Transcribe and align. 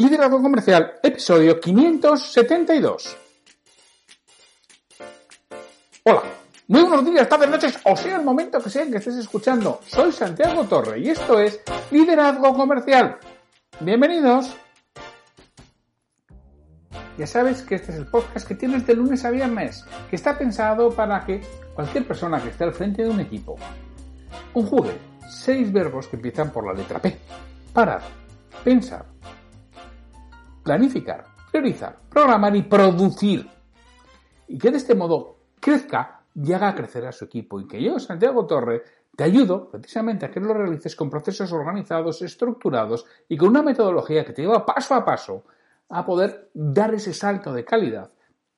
Liderazgo 0.00 0.40
Comercial, 0.40 0.94
episodio 1.02 1.60
572. 1.60 3.18
Hola, 6.04 6.22
muy 6.68 6.80
buenos 6.84 7.04
días, 7.04 7.28
tardes, 7.28 7.50
noches, 7.50 7.78
o 7.84 7.94
sea 7.94 8.16
el 8.16 8.24
momento 8.24 8.62
que 8.62 8.70
sea 8.70 8.86
que 8.86 8.96
estés 8.96 9.16
escuchando. 9.16 9.78
Soy 9.86 10.10
Santiago 10.10 10.64
Torre 10.64 11.00
y 11.00 11.10
esto 11.10 11.38
es 11.38 11.60
Liderazgo 11.90 12.54
Comercial. 12.54 13.18
Bienvenidos. 13.80 14.56
Ya 17.18 17.26
sabes 17.26 17.60
que 17.60 17.74
este 17.74 17.92
es 17.92 17.98
el 17.98 18.06
podcast 18.06 18.48
que 18.48 18.54
tienes 18.54 18.86
de 18.86 18.94
lunes 18.94 19.26
a 19.26 19.30
viernes, 19.30 19.84
que 20.08 20.16
está 20.16 20.38
pensado 20.38 20.92
para 20.92 21.26
que 21.26 21.42
cualquier 21.74 22.06
persona 22.06 22.42
que 22.42 22.48
esté 22.48 22.64
al 22.64 22.72
frente 22.72 23.02
de 23.02 23.10
un 23.10 23.20
equipo 23.20 23.58
conjugue 24.54 24.96
seis 25.28 25.70
verbos 25.70 26.08
que 26.08 26.16
empiezan 26.16 26.50
por 26.50 26.66
la 26.66 26.72
letra 26.72 27.00
P. 27.00 27.18
Parar, 27.74 28.00
pensar, 28.64 29.04
planificar, 30.70 31.24
priorizar, 31.50 31.98
programar 32.08 32.54
y 32.54 32.62
producir. 32.62 33.50
Y 34.46 34.56
que 34.56 34.70
de 34.70 34.76
este 34.76 34.94
modo 34.94 35.38
crezca 35.58 36.22
y 36.32 36.52
haga 36.52 36.76
crecer 36.76 37.04
a 37.06 37.10
su 37.10 37.24
equipo. 37.24 37.58
Y 37.58 37.66
que 37.66 37.82
yo, 37.82 37.98
Santiago 37.98 38.46
Torre, 38.46 38.84
te 39.16 39.24
ayudo 39.24 39.68
precisamente 39.68 40.26
a 40.26 40.30
que 40.30 40.38
lo 40.38 40.54
realices 40.54 40.94
con 40.94 41.10
procesos 41.10 41.52
organizados, 41.52 42.22
estructurados 42.22 43.04
y 43.28 43.36
con 43.36 43.48
una 43.48 43.64
metodología 43.64 44.24
que 44.24 44.32
te 44.32 44.42
lleva 44.42 44.64
paso 44.64 44.94
a 44.94 45.04
paso 45.04 45.44
a 45.88 46.06
poder 46.06 46.50
dar 46.54 46.94
ese 46.94 47.14
salto 47.14 47.52
de 47.52 47.64
calidad 47.64 48.12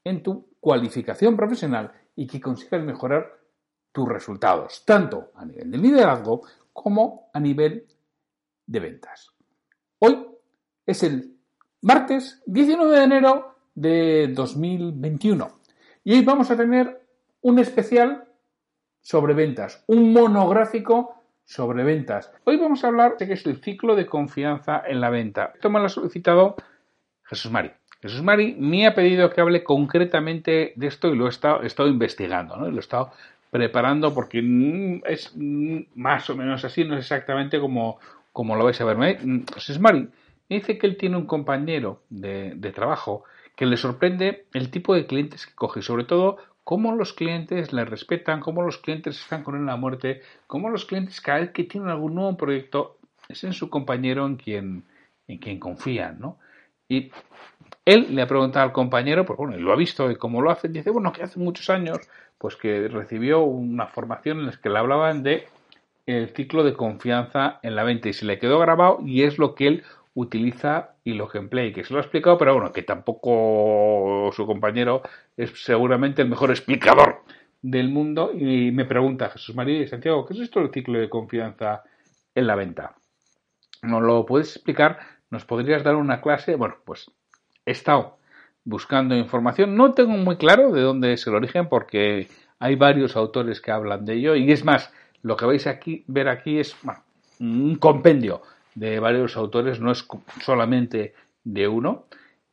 en 0.05 0.22
tu 0.22 0.50
cualificación 0.61 1.34
profesional 1.34 1.92
y 2.15 2.27
que 2.27 2.42
consigas 2.42 2.84
mejorar 2.84 3.39
tus 3.91 4.06
resultados, 4.06 4.84
tanto 4.84 5.31
a 5.34 5.47
nivel 5.47 5.70
de 5.70 5.78
liderazgo 5.78 6.42
como 6.75 7.31
a 7.33 7.41
nivel 7.41 7.87
de 8.67 8.81
ventas. 8.81 9.31
Hoy 9.98 10.27
es 10.84 11.03
el 11.05 11.42
martes 11.83 12.41
19 12.47 12.97
de 12.97 13.05
enero 13.05 13.56
de 13.75 14.28
2021. 14.28 15.48
Y 16.05 16.14
hoy 16.14 16.25
vamos 16.25 16.50
a 16.50 16.56
tener 16.56 17.00
un 17.41 17.58
especial 17.58 18.25
sobre 19.00 19.34
ventas, 19.34 19.83
un 19.88 20.12
monográfico 20.12 21.16
sobre 21.44 21.83
ventas. 21.83 22.33
Hoy 22.44 22.56
vamos 22.56 22.84
a 22.84 22.86
hablar 22.86 23.16
de 23.19 23.27
qué 23.27 23.33
es 23.33 23.44
el 23.47 23.60
ciclo 23.60 23.97
de 23.97 24.06
confianza 24.06 24.80
en 24.86 25.00
la 25.00 25.10
venta. 25.10 25.50
Esto 25.55 25.70
me 25.70 25.80
lo 25.80 25.86
ha 25.86 25.88
solicitado 25.88 26.55
Jesús 27.25 27.50
Mari. 27.50 27.72
Jesús 28.00 28.22
Mari 28.22 28.55
me 28.56 28.86
ha 28.86 28.94
pedido 28.94 29.28
que 29.30 29.41
hable 29.41 29.64
concretamente 29.64 30.75
de 30.77 30.86
esto 30.86 31.08
y 31.08 31.16
lo 31.16 31.27
he 31.27 31.30
estado, 31.30 31.88
investigando, 31.88 32.56
¿no? 32.56 32.70
lo 32.70 32.77
he 32.77 32.80
estado 32.80 33.10
preparando 33.50 34.14
porque 34.14 34.38
es 35.05 35.33
más 35.34 36.30
o 36.30 36.36
menos 36.36 36.64
así, 36.64 36.84
no 36.84 36.94
es 36.94 37.00
exactamente 37.00 37.58
como, 37.58 37.98
como 38.33 38.55
lo 38.55 38.64
vais 38.64 38.80
a 38.80 38.84
ver. 38.84 39.19
Jesús 39.53 39.80
Mari 39.80 40.08
dice 40.55 40.78
que 40.78 40.86
él 40.86 40.97
tiene 40.97 41.17
un 41.17 41.27
compañero 41.27 42.03
de, 42.11 42.55
trabajo 42.75 43.25
que 43.56 43.67
le 43.67 43.77
sorprende 43.77 44.47
el 44.55 44.70
tipo 44.70 44.94
de 44.94 45.06
clientes 45.06 45.47
que 45.47 45.55
coge 45.55 45.83
sobre 45.83 46.05
todo 46.05 46.39
cómo 46.64 46.94
los 46.94 47.12
clientes 47.12 47.72
le 47.72 47.84
respetan, 47.84 48.41
cómo 48.41 48.62
los 48.62 48.78
clientes 48.78 49.21
están 49.21 49.43
con 49.43 49.60
él 49.60 49.69
a 49.69 49.77
muerte, 49.77 50.22
cómo 50.47 50.71
los 50.71 50.84
clientes 50.84 51.21
cada 51.21 51.41
vez 51.41 51.50
que 51.50 51.65
tienen 51.65 51.91
algún 51.91 52.15
nuevo 52.15 52.37
proyecto 52.37 52.99
es 53.28 53.44
en 53.44 53.53
su 53.53 53.69
compañero 53.69 54.27
en 54.27 54.37
quien, 54.37 54.84
en 55.27 55.38
quien 55.38 55.59
confían, 55.59 56.21
¿no? 56.21 56.38
Y 56.88 57.10
él 57.84 58.15
le 58.15 58.22
ha 58.22 58.28
preguntado 58.28 58.65
al 58.65 58.72
compañero, 58.72 59.25
pues 59.25 59.37
bueno, 59.37 59.56
lo 59.56 59.72
ha 59.72 59.77
visto 59.77 60.10
y 60.10 60.16
cómo 60.16 60.41
lo 60.41 60.50
hace, 60.50 60.69
dice, 60.69 60.91
bueno, 60.91 61.12
que 61.12 61.22
hace 61.22 61.38
muchos 61.38 61.69
años, 61.71 61.98
pues 62.38 62.56
que 62.56 62.88
recibió 62.88 63.41
una 63.41 63.87
formación 63.87 64.41
en 64.41 64.47
la 64.47 64.53
que 64.53 64.69
le 64.69 64.78
hablaban 64.78 65.22
de 65.22 65.48
el 66.06 66.28
ciclo 66.31 66.65
de 66.65 66.75
confianza 66.75 67.60
en 67.62 67.77
la 67.77 67.84
venta 67.84 68.09
y 68.09 68.12
se 68.12 68.27
le 68.27 68.38
quedó 68.38 68.59
grabado 68.59 68.98
y 69.04 69.22
es 69.22 69.38
lo 69.38 69.54
que 69.54 69.69
él 69.69 69.84
utiliza 70.15 70.95
y 71.05 71.15
lo 71.15 71.28
que 71.28 71.84
se 71.84 71.93
lo 71.93 71.99
ha 71.99 72.03
explicado, 72.03 72.39
pero 72.39 72.55
bueno, 72.55 72.73
que 72.73 72.83
tampoco 72.83 74.31
su 74.33 74.47
compañero 74.47 75.03
es 75.37 75.53
seguramente 75.65 76.23
el 76.23 76.28
mejor 76.28 76.50
explicador 76.50 77.23
del 77.62 77.89
mundo 77.89 78.33
y 78.34 78.71
me 78.72 78.84
pregunta 78.84 79.31
Jesús 79.31 79.55
María 79.55 79.81
y 79.81 79.89
Santiago, 79.89 80.27
¿qué 80.27 80.34
es 80.34 80.41
esto 80.41 80.61
del 80.61 80.71
ciclo 80.71 80.99
de 80.99 81.09
confianza 81.09 81.83
en 82.34 82.47
la 82.47 82.56
venta? 82.56 82.97
¿Nos 83.83 84.03
lo 84.03 84.27
puedes 84.27 84.56
explicar? 84.56 84.99
¿Nos 85.31 85.45
podrías 85.45 85.83
dar 85.83 85.97
una 85.97 86.21
clase? 86.21 86.56
Bueno, 86.56 86.77
pues 86.84 87.11
he 87.65 87.71
estado 87.71 88.19
buscando 88.65 89.17
información, 89.17 89.77
no 89.77 89.93
tengo 89.93 90.12
muy 90.12 90.37
claro 90.37 90.72
de 90.72 90.83
dónde 90.83 91.15
es 91.15 91.27
el 91.27 91.34
origen 91.34 91.69
porque 91.69 92.28
hay 92.59 92.77
varios 92.77 93.17
autores 93.17 93.61
que 93.61 93.72
hablan 93.72 94.05
de 94.05 94.15
ello 94.15 94.37
y 94.37 94.53
es 94.53 94.65
más, 94.65 94.93
lo 95.22 95.37
que 95.37 95.47
vais 95.47 95.67
aquí 95.67 96.05
ver 96.06 96.28
aquí 96.28 96.59
es 96.59 96.77
un 97.41 97.77
compendio 97.77 98.43
de 98.75 99.00
varios 99.00 99.37
autores, 99.37 99.81
no 99.81 99.93
es 99.93 100.06
solamente 100.41 101.15
de 101.44 101.69
uno. 101.69 102.06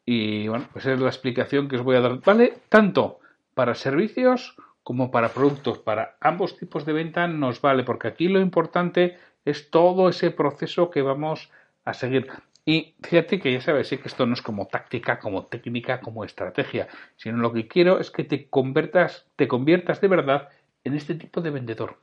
Y 0.06 0.48
bueno, 0.48 0.68
pues 0.74 0.86
es 0.86 1.00
la 1.00 1.10
explicación 1.10 1.68
que 1.68 1.76
os 1.76 1.84
voy 1.84 1.96
a 1.96 2.02
dar. 2.02 2.20
Vale 2.22 2.54
tanto 2.70 3.20
para 3.54 3.76
servicios 3.76 4.56
como 4.84 5.12
para 5.12 5.30
productos. 5.30 5.80
Para 5.80 6.18
ambos 6.20 6.58
tipos 6.58 6.86
de 6.86 6.94
venta 6.94 7.28
nos 7.28 7.62
vale, 7.62 7.84
porque 7.84 8.08
aquí 8.08 8.28
lo 8.28 8.40
importante 8.40 9.18
es 9.46 9.70
todo 9.70 10.10
ese 10.10 10.32
proceso 10.32 10.90
que 10.90 11.02
vamos 11.02 11.52
a 11.86 11.94
seguir. 11.94 12.28
Y 12.66 12.96
fíjate 13.02 13.40
que 13.40 13.52
ya 13.52 13.62
sabes, 13.62 13.88
sí 13.88 13.98
que 13.98 14.08
esto 14.08 14.26
no 14.26 14.34
es 14.34 14.42
como 14.42 14.68
táctica, 14.68 15.20
como 15.20 15.46
técnica, 15.46 16.02
como 16.02 16.24
estrategia, 16.24 16.88
sino 17.16 17.38
lo 17.38 17.52
que 17.52 17.68
quiero 17.68 18.00
es 18.00 18.12
que 18.12 18.24
te 18.24 18.48
conviertas, 18.48 19.26
te 19.36 19.48
conviertas 19.48 20.02
de 20.02 20.08
verdad 20.08 20.50
en 20.84 20.94
este 20.94 21.16
tipo 21.16 21.42
de 21.42 21.50
vendedor. 21.50 21.98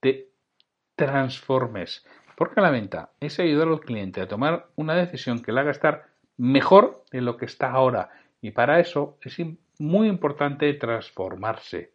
Te 0.00 0.30
transformes. 0.96 2.04
Porque 2.38 2.60
la 2.60 2.70
venta 2.70 3.10
es 3.18 3.40
ayudar 3.40 3.66
al 3.66 3.80
cliente 3.80 4.20
a 4.20 4.28
tomar 4.28 4.68
una 4.76 4.94
decisión 4.94 5.42
que 5.42 5.50
le 5.50 5.58
haga 5.58 5.72
estar 5.72 6.06
mejor 6.36 7.02
de 7.10 7.20
lo 7.20 7.36
que 7.36 7.46
está 7.46 7.72
ahora. 7.72 8.10
Y 8.40 8.52
para 8.52 8.78
eso 8.78 9.18
es 9.22 9.36
muy 9.80 10.06
importante 10.06 10.72
transformarse. 10.74 11.94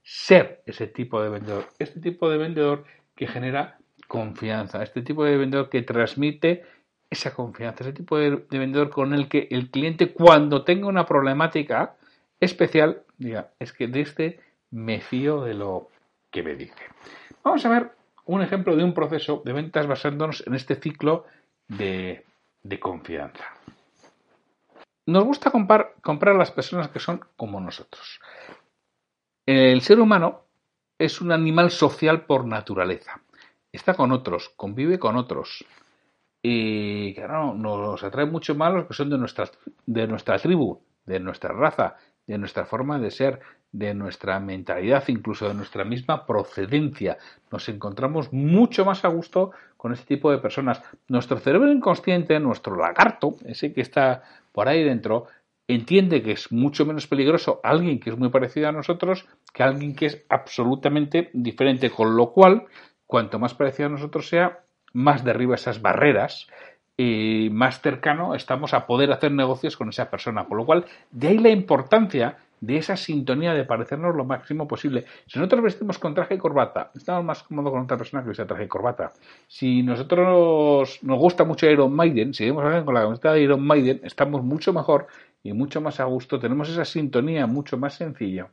Ser 0.00 0.62
ese 0.64 0.86
tipo 0.86 1.20
de 1.20 1.30
vendedor. 1.30 1.66
Este 1.80 1.98
tipo 1.98 2.30
de 2.30 2.38
vendedor 2.38 2.84
que 3.16 3.26
genera 3.26 3.78
confianza. 4.06 4.80
Este 4.80 5.02
tipo 5.02 5.24
de 5.24 5.36
vendedor 5.36 5.68
que 5.68 5.82
transmite 5.82 6.62
esa 7.10 7.34
confianza. 7.34 7.82
Ese 7.82 7.92
tipo 7.92 8.16
de, 8.16 8.36
vendedor 8.48 8.90
con 8.90 9.12
el 9.12 9.28
que 9.28 9.48
el 9.50 9.72
cliente 9.72 10.12
cuando 10.12 10.62
tenga 10.62 10.86
una 10.86 11.04
problemática 11.04 11.96
especial 12.38 13.02
diga, 13.18 13.50
es 13.58 13.72
que 13.72 13.88
de 13.88 14.02
este 14.02 14.40
me 14.70 15.00
fío 15.00 15.42
de 15.42 15.54
lo 15.54 15.88
que 16.30 16.44
me 16.44 16.54
dice. 16.54 16.84
Vamos 17.42 17.66
a 17.66 17.70
ver 17.70 17.99
un 18.34 18.42
ejemplo 18.42 18.76
de 18.76 18.84
un 18.84 18.94
proceso 18.94 19.42
de 19.44 19.52
ventas 19.52 19.88
basándonos 19.88 20.46
en 20.46 20.54
este 20.54 20.76
ciclo 20.76 21.24
de, 21.66 22.24
confianza. 22.78 23.44
Nos 25.06 25.24
gusta 25.24 25.50
comprar, 25.50 25.94
comprar 26.00 26.36
a 26.36 26.38
las 26.38 26.52
personas 26.52 26.88
que 26.88 27.00
son 27.00 27.20
como 27.36 27.60
nosotros. 27.60 28.20
El 29.44 29.80
ser 29.80 29.98
humano 29.98 30.44
es 30.96 31.20
un 31.20 31.32
animal 31.32 31.72
social 31.72 32.24
por 32.24 32.44
naturaleza. 32.44 33.20
Está 33.72 33.94
con 33.94 34.12
otros, 34.12 34.50
convive 34.50 35.00
con 35.00 35.16
otros. 35.16 35.64
Y 36.40 37.14
claro, 37.14 37.54
nos 37.54 38.02
atrae 38.04 38.26
mucho 38.26 38.54
más 38.54 38.72
los 38.72 38.86
que 38.86 38.94
son 38.94 39.10
de 39.10 39.18
de 39.86 40.06
nuestra 40.06 40.38
tribu, 40.38 40.80
de 41.04 41.18
nuestra 41.18 41.52
raza, 41.52 41.96
de 42.30 42.38
nuestra 42.38 42.64
forma 42.64 43.00
de 43.00 43.10
ser, 43.10 43.40
de 43.72 43.92
nuestra 43.92 44.38
mentalidad, 44.38 45.02
incluso 45.08 45.48
de 45.48 45.54
nuestra 45.54 45.84
misma 45.84 46.26
procedencia. 46.26 47.18
Nos 47.50 47.68
encontramos 47.68 48.32
mucho 48.32 48.84
más 48.84 49.04
a 49.04 49.08
gusto 49.08 49.50
con 49.76 49.92
este 49.92 50.06
tipo 50.06 50.30
de 50.30 50.38
personas. 50.38 50.80
Nuestro 51.08 51.38
cerebro 51.38 51.72
inconsciente, 51.72 52.38
nuestro 52.38 52.76
lagarto, 52.76 53.34
ese 53.44 53.72
que 53.72 53.80
está 53.80 54.22
por 54.52 54.68
ahí 54.68 54.84
dentro, 54.84 55.26
entiende 55.66 56.22
que 56.22 56.32
es 56.32 56.52
mucho 56.52 56.86
menos 56.86 57.08
peligroso 57.08 57.60
alguien 57.64 57.98
que 57.98 58.10
es 58.10 58.18
muy 58.18 58.28
parecido 58.28 58.68
a 58.68 58.72
nosotros 58.72 59.26
que 59.52 59.64
alguien 59.64 59.96
que 59.96 60.06
es 60.06 60.24
absolutamente 60.28 61.30
diferente, 61.32 61.90
con 61.90 62.16
lo 62.16 62.30
cual, 62.30 62.66
cuanto 63.06 63.40
más 63.40 63.54
parecido 63.54 63.88
a 63.88 63.92
nosotros 63.92 64.28
sea, 64.28 64.60
más 64.92 65.24
derriba 65.24 65.56
esas 65.56 65.82
barreras 65.82 66.46
y 67.02 67.48
más 67.50 67.80
cercano 67.80 68.34
estamos 68.34 68.74
a 68.74 68.86
poder 68.86 69.10
hacer 69.10 69.32
negocios 69.32 69.74
con 69.74 69.88
esa 69.88 70.10
persona. 70.10 70.44
Con 70.44 70.58
lo 70.58 70.66
cual, 70.66 70.84
de 71.10 71.28
ahí 71.28 71.38
la 71.38 71.48
importancia 71.48 72.36
de 72.60 72.76
esa 72.76 72.94
sintonía 72.94 73.54
de 73.54 73.64
parecernos 73.64 74.14
lo 74.14 74.26
máximo 74.26 74.68
posible. 74.68 75.06
Si 75.26 75.38
nosotros 75.38 75.62
vestimos 75.62 75.98
con 75.98 76.14
traje 76.14 76.34
y 76.34 76.38
corbata, 76.38 76.90
estamos 76.94 77.24
más 77.24 77.42
cómodos 77.42 77.72
con 77.72 77.82
otra 77.84 77.96
persona 77.96 78.22
que 78.22 78.28
viste 78.28 78.44
traje 78.44 78.64
y 78.64 78.68
corbata. 78.68 79.12
Si 79.48 79.82
nosotros 79.82 80.98
nos 81.00 81.18
gusta 81.18 81.44
mucho 81.44 81.70
Iron 81.70 81.94
Maiden, 81.94 82.34
si 82.34 82.44
vemos 82.44 82.64
a 82.64 82.66
alguien 82.66 82.84
con 82.84 82.94
la 82.94 83.00
camiseta 83.00 83.32
de 83.32 83.42
Iron 83.44 83.66
Maiden, 83.66 84.02
estamos 84.04 84.42
mucho 84.44 84.74
mejor 84.74 85.06
y 85.42 85.54
mucho 85.54 85.80
más 85.80 86.00
a 86.00 86.04
gusto. 86.04 86.38
Tenemos 86.38 86.68
esa 86.68 86.84
sintonía 86.84 87.46
mucho 87.46 87.78
más 87.78 87.94
sencilla 87.94 88.48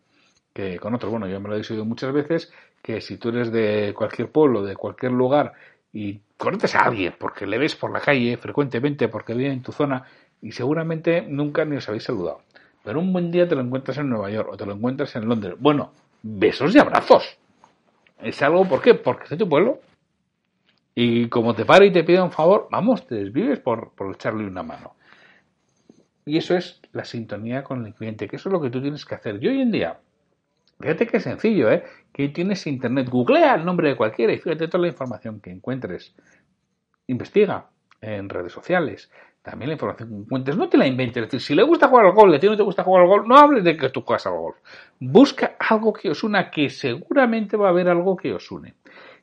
que 0.54 0.80
con 0.80 0.96
otros. 0.96 1.12
Bueno, 1.12 1.28
yo 1.28 1.42
me 1.42 1.50
lo 1.50 1.56
he 1.56 1.58
dicho 1.58 1.74
muchas 1.84 2.14
veces 2.14 2.54
que 2.82 3.02
si 3.02 3.18
tú 3.18 3.28
eres 3.28 3.52
de 3.52 3.94
cualquier 3.94 4.32
pueblo, 4.32 4.64
de 4.64 4.78
cualquier 4.78 5.12
lugar 5.12 5.52
y 5.94 6.20
conoces 6.38 6.76
a 6.76 6.82
alguien 6.82 7.16
porque 7.18 7.46
le 7.46 7.58
ves 7.58 7.76
por 7.76 7.92
la 7.92 8.00
calle 8.00 8.38
frecuentemente, 8.38 9.08
porque 9.08 9.34
vive 9.34 9.52
en 9.52 9.62
tu 9.62 9.72
zona 9.72 10.04
y 10.42 10.52
seguramente 10.52 11.24
nunca 11.24 11.66
ni 11.66 11.78
os 11.78 11.88
habéis 11.88 12.04
saludado. 12.04 12.42
Pero 12.84 13.00
un 13.00 13.12
buen 13.12 13.32
día 13.32 13.48
te 13.48 13.56
lo 13.56 13.62
encuentras 13.62 13.98
en 13.98 14.10
Nueva 14.10 14.30
York 14.30 14.50
o 14.52 14.58
te 14.58 14.66
lo 14.66 14.74
encuentras 14.74 15.16
en 15.16 15.28
Londres. 15.28 15.56
Bueno, 15.60 15.92
besos 16.22 16.74
y 16.76 16.80
abrazos. 16.80 17.38
Es 18.22 18.42
algo, 18.42 18.68
¿por 18.68 18.82
qué? 18.82 18.94
Porque 18.94 19.26
es 19.26 19.30
de 19.32 19.38
tu 19.38 19.50
pueblo. 19.50 19.80
Y 20.96 21.28
como 21.30 21.54
te 21.54 21.66
para 21.66 21.86
y 21.86 21.92
te 21.92 22.04
pide 22.04 22.22
un 22.22 22.32
favor, 22.32 22.68
vamos, 22.72 23.06
te 23.06 23.16
desvives 23.16 23.60
por, 23.60 23.92
por 23.92 24.16
echarle 24.16 24.48
una 24.48 24.64
mano. 24.64 24.96
Y 26.26 26.38
eso 26.38 26.56
es 26.56 26.82
la 26.92 27.06
sintonía 27.06 27.64
con 27.64 27.86
el 27.86 27.94
cliente, 27.94 28.28
que 28.28 28.38
eso 28.38 28.50
es 28.50 28.54
lo 28.54 28.62
que 28.62 28.70
tú 28.70 28.82
tienes 28.82 29.06
que 29.06 29.16
hacer. 29.16 29.38
Y 29.42 29.48
hoy 29.48 29.62
en 29.62 29.72
día, 29.72 30.00
fíjate 30.80 31.08
que 31.08 31.20
sencillo, 31.20 31.72
¿eh? 31.72 31.84
Que 32.14 32.30
tienes 32.30 32.66
internet, 32.68 33.10
googlea 33.10 33.56
el 33.56 33.66
nombre 33.66 33.90
de 33.90 33.96
cualquiera 33.96 34.34
y 34.34 34.38
fíjate 34.38 34.68
toda 34.68 34.82
la 34.82 34.88
información 34.88 35.40
que 35.40 35.52
encuentres. 35.52 36.16
Investiga 37.08 37.70
en 38.02 38.30
redes 38.30 38.52
sociales, 38.52 39.12
también 39.42 39.70
la 39.70 39.74
información 39.74 40.10
que 40.10 40.16
encuentres, 40.16 40.58
no 40.58 40.68
te 40.68 40.78
la 40.78 40.86
inventes. 40.86 41.24
Es 41.24 41.32
decir, 41.32 41.42
si 41.42 41.56
le 41.56 41.64
gusta 41.64 41.88
jugar 41.88 42.06
al 42.06 42.12
golf, 42.12 42.36
a 42.36 42.40
ti 42.40 42.48
no 42.48 42.58
te 42.58 42.64
gusta 42.64 42.84
jugar 42.84 43.04
al 43.04 43.08
golf, 43.08 43.28
no 43.28 43.38
hables 43.38 43.64
de 43.64 43.78
que 43.78 43.90
tú 43.90 44.02
juegas 44.02 44.28
al 44.28 44.34
golf. 44.34 44.58
Busca 45.00 45.56
algo 45.60 45.94
que 45.94 46.10
os 46.10 46.24
una, 46.24 46.52
que 46.52 46.70
seguramente 46.70 47.56
va 47.56 47.68
a 47.68 47.70
haber 47.70 47.88
algo 47.88 48.18
que 48.18 48.34
os 48.34 48.52
une. 48.52 48.76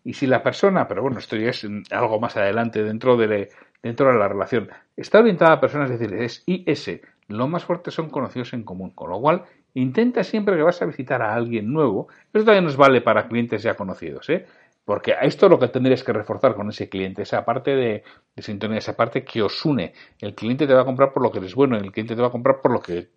Y 0.02 0.14
si 0.14 0.26
la 0.26 0.42
persona, 0.42 0.88
pero 0.88 1.02
bueno, 1.02 1.18
esto 1.18 1.36
ya 1.36 1.50
es 1.50 1.66
algo 1.90 2.20
más 2.20 2.36
adelante 2.36 2.82
dentro 2.82 3.16
de, 3.16 3.48
dentro 3.82 4.12
de 4.12 4.18
la 4.18 4.28
relación, 4.28 4.70
está 4.96 5.20
orientada 5.20 5.52
a 5.52 5.60
personas, 5.60 5.90
es 5.90 6.00
decir, 6.00 6.16
es 6.16 6.42
IS, 6.46 7.00
lo 7.28 7.48
más 7.48 7.64
fuerte 7.64 7.90
son 7.90 8.10
conocidos 8.10 8.52
en 8.52 8.64
común, 8.64 8.90
con 8.90 9.10
lo 9.10 9.20
cual 9.20 9.44
intenta 9.74 10.22
siempre 10.24 10.56
que 10.56 10.62
vas 10.62 10.80
a 10.82 10.86
visitar 10.86 11.22
a 11.22 11.34
alguien 11.34 11.72
nuevo, 11.72 12.08
eso 12.32 12.44
también 12.44 12.64
nos 12.64 12.76
vale 12.76 13.00
para 13.00 13.28
clientes 13.28 13.62
ya 13.62 13.74
conocidos, 13.74 14.28
¿eh? 14.30 14.46
Porque 14.84 15.14
esto 15.22 15.46
es 15.46 15.50
lo 15.50 15.58
que 15.58 15.68
tendrías 15.68 16.04
que 16.04 16.12
reforzar 16.12 16.54
con 16.54 16.68
ese 16.68 16.90
cliente, 16.90 17.22
esa 17.22 17.42
parte 17.42 17.74
de, 17.74 18.02
sintonía, 18.36 18.78
esa 18.78 18.94
parte 18.94 19.24
que 19.24 19.40
os 19.40 19.64
une. 19.64 19.94
El 20.20 20.34
cliente 20.34 20.66
te 20.66 20.74
va 20.74 20.82
a 20.82 20.84
comprar 20.84 21.10
por 21.10 21.22
lo 21.22 21.30
que 21.30 21.38
eres 21.38 21.54
bueno, 21.54 21.78
el 21.78 21.90
cliente 21.90 22.14
te 22.14 22.20
va 22.20 22.28
a 22.28 22.30
comprar 22.30 22.60
por 22.60 22.70
lo 22.70 22.80
que 22.80 23.08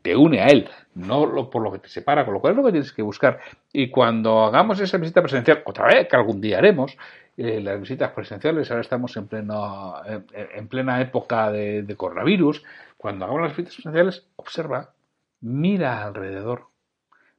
te 0.00 0.16
une 0.16 0.40
a 0.40 0.46
él, 0.46 0.68
no 0.94 1.50
por 1.50 1.62
lo 1.62 1.72
que 1.72 1.80
te 1.80 1.88
separa, 1.88 2.24
con 2.24 2.34
lo 2.34 2.40
cual 2.40 2.52
es 2.52 2.56
lo 2.58 2.64
que 2.64 2.70
tienes 2.70 2.92
que 2.92 3.02
buscar. 3.02 3.40
Y 3.72 3.90
cuando 3.90 4.44
hagamos 4.44 4.78
esa 4.78 4.98
visita 4.98 5.20
presencial, 5.20 5.64
otra 5.66 5.86
vez, 5.86 6.06
que 6.06 6.14
algún 6.14 6.40
día 6.40 6.58
haremos, 6.58 6.96
eh, 7.36 7.60
las 7.60 7.80
visitas 7.80 8.12
presenciales, 8.12 8.70
ahora 8.70 8.82
estamos 8.82 9.16
en, 9.16 9.26
pleno, 9.26 9.94
en, 10.06 10.68
plena 10.68 11.00
época 11.00 11.50
de, 11.50 11.82
de 11.82 11.96
coronavirus, 11.96 12.62
cuando 13.04 13.26
hagamos 13.26 13.42
las 13.42 13.50
visitas 13.50 13.74
presenciales, 13.74 14.26
observa, 14.36 14.94
mira 15.42 16.06
alrededor, 16.06 16.68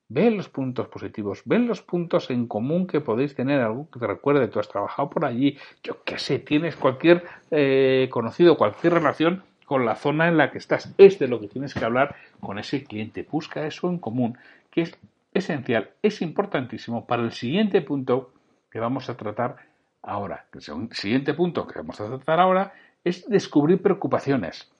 Ve 0.07 0.29
los 0.29 0.47
puntos 0.47 0.87
positivos, 0.89 1.41
ve 1.45 1.57
los 1.57 1.81
puntos 1.81 2.29
en 2.29 2.45
común 2.45 2.85
que 2.85 3.01
podéis 3.01 3.33
tener, 3.33 3.61
algo 3.61 3.89
que 3.89 3.99
te 3.99 4.05
recuerde, 4.05 4.47
tú 4.47 4.59
has 4.59 4.69
trabajado 4.69 5.09
por 5.09 5.25
allí, 5.25 5.57
yo 5.81 6.03
qué 6.03 6.19
sé, 6.19 6.37
tienes 6.37 6.75
cualquier 6.75 7.23
eh, 7.49 8.07
conocido, 8.11 8.57
cualquier 8.57 8.93
relación 8.93 9.41
con 9.65 9.87
la 9.87 9.95
zona 9.95 10.27
en 10.27 10.37
la 10.37 10.51
que 10.51 10.59
estás. 10.59 10.93
Es 10.99 11.17
de 11.17 11.27
lo 11.27 11.39
que 11.41 11.47
tienes 11.47 11.73
que 11.73 11.83
hablar 11.83 12.15
con 12.39 12.59
ese 12.59 12.83
cliente. 12.83 13.27
Busca 13.27 13.65
eso 13.65 13.89
en 13.89 13.97
común, 13.97 14.37
que 14.69 14.81
es 14.81 14.95
esencial, 15.33 15.89
es 16.03 16.21
importantísimo 16.21 17.07
para 17.07 17.23
el 17.23 17.31
siguiente 17.31 17.81
punto 17.81 18.33
que 18.69 18.79
vamos 18.79 19.09
a 19.09 19.17
tratar 19.17 19.55
ahora. 20.03 20.45
El 20.53 20.61
siguiente 20.91 21.33
punto 21.33 21.65
que 21.65 21.79
vamos 21.79 21.99
a 21.99 22.05
tratar 22.05 22.39
ahora 22.39 22.71
es 23.03 23.27
descubrir 23.27 23.81
preocupaciones. 23.81 24.71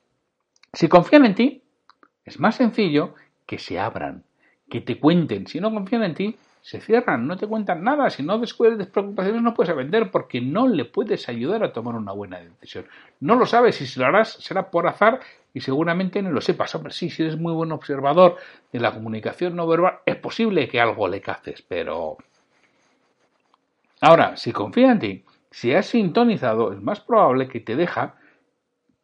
Si 0.75 0.89
confían 0.89 1.25
en 1.25 1.36
ti, 1.36 1.63
es 2.25 2.39
más 2.39 2.56
sencillo 2.56 3.16
que 3.45 3.57
se 3.60 3.80
abran 3.80 4.24
que 4.69 4.81
te 4.81 5.00
cuenten. 5.00 5.48
Si 5.48 5.60
no 5.60 5.74
confían 5.74 6.04
en 6.04 6.16
ti, 6.16 6.38
se 6.62 6.81
cierran, 6.81 7.27
no 7.27 7.38
te 7.38 7.48
cuentan 7.48 7.83
nada. 7.83 8.10
Si 8.10 8.24
no 8.24 8.39
descubres 8.39 8.88
preocupaciones, 8.88 9.42
no 9.42 9.54
puedes 9.54 9.75
vender 9.75 10.12
porque 10.12 10.42
no 10.42 10.68
le 10.68 10.86
puedes 10.86 11.30
ayudar 11.30 11.63
a 11.63 11.72
tomar 11.72 11.95
una 11.95 12.12
buena 12.12 12.39
decisión. 12.39 12.86
No 13.19 13.36
lo 13.36 13.45
sabes 13.45 13.80
y 13.81 13.88
si 13.88 14.00
lo 14.00 14.06
harás 14.06 14.33
será 14.33 14.69
por 14.69 14.88
azar 14.88 15.22
y 15.54 15.62
seguramente 15.62 16.22
no 16.22 16.31
lo 16.31 16.42
sepas. 16.42 16.74
Hombre, 16.75 16.92
sí, 16.92 17.10
si 17.10 17.24
eres 17.24 17.38
muy 17.38 17.54
buen 17.54 17.72
observador 17.72 18.38
de 18.74 18.80
la 18.80 18.94
comunicación 18.94 19.56
no 19.56 19.68
verbal, 19.68 20.00
es 20.06 20.18
posible 20.18 20.68
que 20.68 20.81
algo 20.81 21.07
le 21.07 21.22
caces, 21.22 21.62
pero. 21.62 22.18
Ahora, 24.01 24.36
si 24.36 24.51
confía 24.51 24.92
en 24.92 25.00
ti, 25.00 25.24
si 25.51 25.74
has 25.74 25.86
sintonizado, 25.86 26.74
es 26.74 26.81
más 26.81 27.00
probable 27.00 27.48
que 27.48 27.62
te 27.62 27.75
deja 27.75 28.16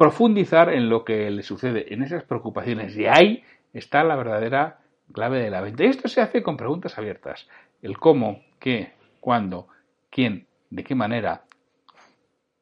profundizar 0.02 0.74
en 0.74 0.90
lo 0.90 1.06
que 1.06 1.30
le 1.30 1.44
sucede, 1.44 1.94
en 1.94 2.02
esas 2.02 2.24
preocupaciones. 2.24 2.98
Y 2.98 3.06
ahí 3.06 3.44
está 3.72 4.04
la 4.04 4.16
verdadera 4.16 4.80
clave 5.14 5.40
de 5.44 5.52
la 5.52 5.62
venta. 5.62 5.84
Esto 5.84 6.08
se 6.08 6.22
hace 6.22 6.42
con 6.42 6.58
preguntas 6.58 6.98
abiertas. 6.98 7.48
El 7.84 8.00
cómo, 8.00 8.42
qué, 8.58 8.94
cuándo, 9.20 9.68
quién, 10.10 10.48
de 10.72 10.84
qué 10.84 10.96
manera, 10.96 11.44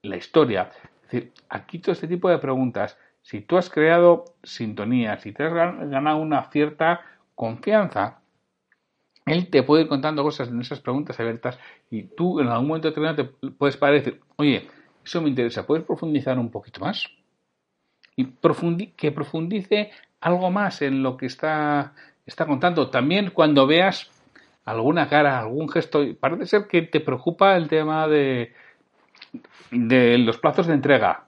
la 0.01 0.17
historia. 0.17 0.69
Es 1.03 1.11
decir, 1.11 1.31
aquí 1.47 1.79
todo 1.79 1.93
este 1.93 2.09
tipo 2.09 2.29
de 2.29 2.39
preguntas, 2.39 2.97
si 3.21 3.39
tú 3.39 3.55
has 3.55 3.69
creado 3.69 4.25
sintonía, 4.43 5.17
si 5.19 5.31
te 5.31 5.45
has 5.45 5.53
ganado 5.53 6.17
una 6.17 6.43
cierta 6.51 6.99
confianza, 7.35 8.19
él 9.25 9.49
te 9.49 9.63
puede 9.63 9.83
ir 9.83 9.87
contando 9.87 10.23
cosas 10.23 10.49
en 10.49 10.59
esas 10.59 10.81
preguntas 10.81 11.17
abiertas 11.17 11.57
y 11.89 12.03
tú 12.03 12.41
en 12.41 12.49
algún 12.49 12.67
momento 12.67 12.89
determinado 12.89 13.29
te 13.29 13.49
puedes 13.51 13.77
parecer, 13.77 14.19
oye, 14.35 14.67
eso 15.05 15.21
me 15.21 15.29
interesa, 15.29 15.65
¿puedes 15.65 15.85
profundizar 15.85 16.37
un 16.37 16.51
poquito 16.51 16.81
más? 16.81 17.07
Y 18.19 18.25
que 18.97 19.11
profundice 19.13 19.91
algo 20.19 20.51
más 20.51 20.81
en 20.81 21.03
lo 21.03 21.15
que 21.15 21.25
está 21.25 21.93
está 22.25 22.45
contando. 22.45 22.89
También 22.89 23.31
cuando 23.31 23.65
veas 23.65 24.11
alguna 24.65 25.07
cara, 25.07 25.39
algún 25.39 25.69
gesto, 25.69 26.03
parece 26.19 26.45
ser 26.45 26.67
que 26.67 26.81
te 26.81 26.99
preocupa 26.99 27.55
el 27.55 27.69
tema 27.69 28.07
de, 28.07 28.53
de 29.71 30.17
los 30.17 30.37
plazos 30.37 30.67
de 30.67 30.73
entrega. 30.73 31.27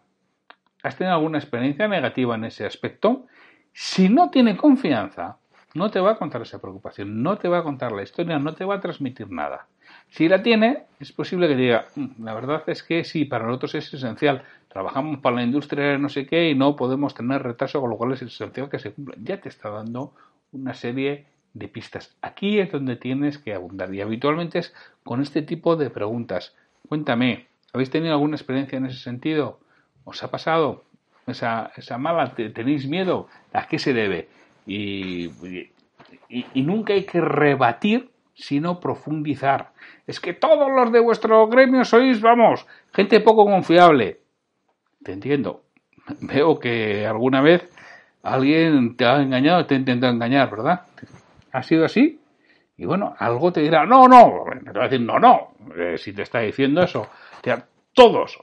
¿Has 0.83 0.97
tenido 0.97 1.15
alguna 1.15 1.38
experiencia 1.38 1.88
negativa 1.88 2.35
en 2.35 2.45
ese 2.45 2.65
aspecto? 2.65 3.27
Si 3.71 4.09
no 4.09 4.29
tiene 4.29 4.57
confianza, 4.57 5.37
no 5.73 5.89
te 5.89 5.99
va 5.99 6.11
a 6.11 6.17
contar 6.17 6.41
esa 6.41 6.59
preocupación, 6.59 7.23
no 7.23 7.37
te 7.37 7.47
va 7.47 7.59
a 7.59 7.63
contar 7.63 7.94
la 7.94 8.03
historia, 8.03 8.37
no 8.37 8.53
te 8.53 8.65
va 8.65 8.75
a 8.75 8.81
transmitir 8.81 9.29
nada. 9.31 9.67
Si 10.09 10.27
la 10.27 10.44
tiene, 10.44 10.83
es 10.99 11.11
posible 11.11 11.47
que 11.47 11.55
diga, 11.55 11.85
mm, 11.95 12.23
la 12.23 12.33
verdad 12.33 12.63
es 12.67 12.83
que 12.83 13.03
sí, 13.03 13.25
para 13.25 13.45
nosotros 13.45 13.75
es 13.75 13.94
esencial. 13.94 14.44
Trabajamos 14.71 15.19
para 15.19 15.35
la 15.35 15.44
industria 15.44 15.97
no 15.97 16.07
sé 16.07 16.25
qué 16.25 16.50
y 16.50 16.56
no 16.56 16.77
podemos 16.77 17.13
tener 17.13 17.44
retraso, 17.44 17.81
con 17.81 17.90
lo 17.90 17.97
cual 17.97 18.13
es 18.13 18.21
esencial 18.21 18.69
que 18.69 18.80
se 18.80 18.94
cumpla. 18.94 19.16
Ya 19.21 19.42
te 19.42 19.49
está 19.49 19.69
dando 19.69 20.13
una 20.54 20.73
serie 20.73 21.25
de 21.54 21.68
pistas. 21.68 22.16
Aquí 22.21 22.59
es 22.59 22.71
donde 22.71 22.95
tienes 22.95 23.37
que 23.37 23.54
abundar 23.54 23.94
y 23.94 23.99
habitualmente 23.99 24.59
es 24.59 24.73
con 25.04 25.21
este 25.21 25.42
tipo 25.42 25.75
de 25.75 25.90
preguntas. 25.90 26.56
Cuéntame, 26.87 27.47
¿habéis 27.73 27.90
tenido 27.90 28.13
alguna 28.13 28.37
experiencia 28.37 28.78
en 28.78 28.85
ese 28.85 28.99
sentido? 28.99 29.59
¿Os 30.06 30.23
ha 30.23 30.31
pasado 30.31 30.85
esa, 31.28 31.71
esa 31.75 31.97
mala? 31.97 32.33
¿Tenéis 32.33 32.87
miedo? 32.87 33.28
¿A 33.51 33.68
qué 33.68 33.78
se 33.78 33.94
debe? 33.94 34.30
Y, 34.66 35.31
y, 36.30 36.61
nunca 36.61 36.94
hay 36.94 37.04
que 37.04 37.19
rebatir, 37.19 38.09
sino 38.35 38.80
profundizar. 38.80 39.73
Es 40.07 40.21
que 40.21 40.33
todos 40.33 40.71
los 40.71 40.94
de 40.94 41.01
vuestro 41.01 41.47
gremio 41.47 41.83
sois, 41.83 42.21
vamos, 42.21 42.66
gente 42.94 43.19
poco 43.19 43.44
confiable. 43.44 44.20
Te 45.03 45.13
entiendo. 45.13 45.63
Veo 46.21 46.59
que 46.59 47.05
alguna 47.05 47.41
vez 47.41 47.69
alguien 48.23 48.95
te 48.95 49.05
ha 49.05 49.21
engañado, 49.21 49.65
te 49.65 49.75
ha 49.75 49.77
intentado 49.77 50.13
engañar, 50.13 50.49
¿verdad? 50.49 50.81
¿Ha 51.51 51.63
sido 51.63 51.85
así? 51.85 52.19
Y 52.77 52.85
bueno, 52.85 53.15
algo 53.19 53.51
te 53.51 53.61
dirá, 53.61 53.85
no, 53.85 54.07
no, 54.07 54.43
te 54.63 54.71
va 54.71 54.85
a 54.85 54.87
decir, 54.87 55.01
no, 55.01 55.19
no, 55.19 55.51
eh, 55.77 55.97
si 55.97 56.13
te 56.13 56.23
está 56.23 56.39
diciendo 56.39 56.81
eso, 56.81 57.07
todos, 57.93 58.39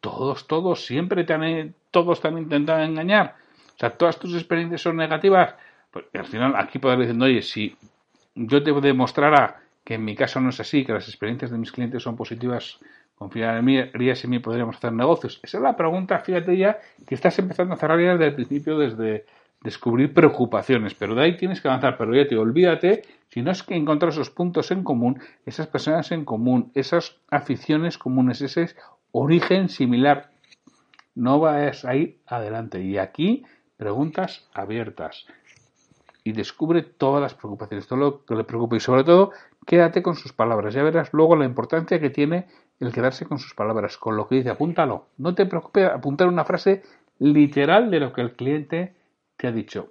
todos, 0.00 0.46
todos, 0.46 0.84
siempre 0.84 1.24
te 1.24 1.32
han, 1.32 1.74
todos 1.90 2.20
te 2.20 2.28
han 2.28 2.38
intentado 2.38 2.82
engañar. 2.82 3.36
O 3.74 3.78
sea, 3.78 3.90
todas 3.90 4.18
tus 4.18 4.34
experiencias 4.34 4.82
son 4.82 4.96
negativas. 4.96 5.54
Pues 5.90 6.04
al 6.12 6.26
final 6.26 6.54
aquí 6.56 6.78
podrás 6.78 7.00
decir, 7.00 7.22
oye, 7.22 7.40
si 7.40 7.74
yo 8.34 8.62
te 8.62 8.72
demostrara 8.72 9.62
que 9.82 9.94
en 9.94 10.04
mi 10.04 10.14
caso 10.14 10.40
no 10.40 10.50
es 10.50 10.60
así, 10.60 10.84
que 10.84 10.92
las 10.92 11.08
experiencias 11.08 11.50
de 11.50 11.58
mis 11.58 11.72
clientes 11.72 12.02
son 12.02 12.16
positivas 12.16 12.78
confiar 13.20 13.58
en 13.58 13.64
mí, 13.66 13.78
harías 13.78 14.24
en 14.24 14.30
mí, 14.30 14.38
podríamos 14.38 14.76
hacer 14.76 14.94
negocios. 14.94 15.40
Esa 15.42 15.58
es 15.58 15.62
la 15.62 15.76
pregunta, 15.76 16.18
fíjate 16.20 16.56
ya, 16.56 16.78
que 17.06 17.14
estás 17.14 17.38
empezando 17.38 17.74
a 17.74 17.76
cerrar 17.76 18.00
ya 18.00 18.12
desde 18.12 18.28
el 18.28 18.34
principio, 18.34 18.78
desde 18.78 19.26
descubrir 19.62 20.14
preocupaciones, 20.14 20.94
pero 20.94 21.14
de 21.14 21.24
ahí 21.24 21.36
tienes 21.36 21.60
que 21.60 21.68
avanzar, 21.68 21.98
pero 21.98 22.14
ya 22.14 22.26
te 22.26 22.38
olvídate, 22.38 23.02
si 23.28 23.42
no 23.42 23.50
es 23.50 23.62
que 23.62 23.76
encontrar 23.76 24.10
esos 24.10 24.30
puntos 24.30 24.70
en 24.70 24.84
común, 24.84 25.20
esas 25.44 25.66
personas 25.66 26.10
en 26.12 26.24
común, 26.24 26.72
esas 26.74 27.18
aficiones 27.30 27.98
comunes, 27.98 28.40
ese 28.40 28.74
origen 29.12 29.68
similar, 29.68 30.30
no 31.14 31.40
vas 31.40 31.84
a 31.84 31.94
ir 31.96 32.20
adelante. 32.26 32.80
Y 32.80 32.96
aquí, 32.96 33.44
preguntas 33.76 34.48
abiertas. 34.54 35.26
y 36.24 36.32
descubre 36.32 36.82
todas 36.82 37.22
las 37.22 37.34
preocupaciones, 37.34 37.86
todo 37.86 37.98
lo 37.98 38.24
que 38.24 38.34
le 38.34 38.44
preocupa 38.44 38.76
y 38.76 38.80
sobre 38.80 39.04
todo 39.04 39.32
quédate 39.66 40.02
con 40.02 40.16
sus 40.16 40.32
palabras. 40.32 40.74
Ya 40.74 40.82
verás 40.82 41.12
luego 41.12 41.36
la 41.36 41.44
importancia 41.44 42.00
que 42.00 42.10
tiene 42.10 42.46
el 42.80 42.92
quedarse 42.92 43.26
con 43.26 43.38
sus 43.38 43.54
palabras, 43.54 43.98
con 43.98 44.16
lo 44.16 44.26
que 44.26 44.36
dice, 44.36 44.50
apúntalo. 44.50 45.06
No 45.18 45.34
te 45.34 45.46
preocupes 45.46 45.88
apuntar 45.88 46.28
una 46.28 46.44
frase 46.44 46.82
literal 47.18 47.90
de 47.90 48.00
lo 48.00 48.12
que 48.12 48.22
el 48.22 48.32
cliente 48.32 48.94
te 49.36 49.46
ha 49.46 49.52
dicho. 49.52 49.90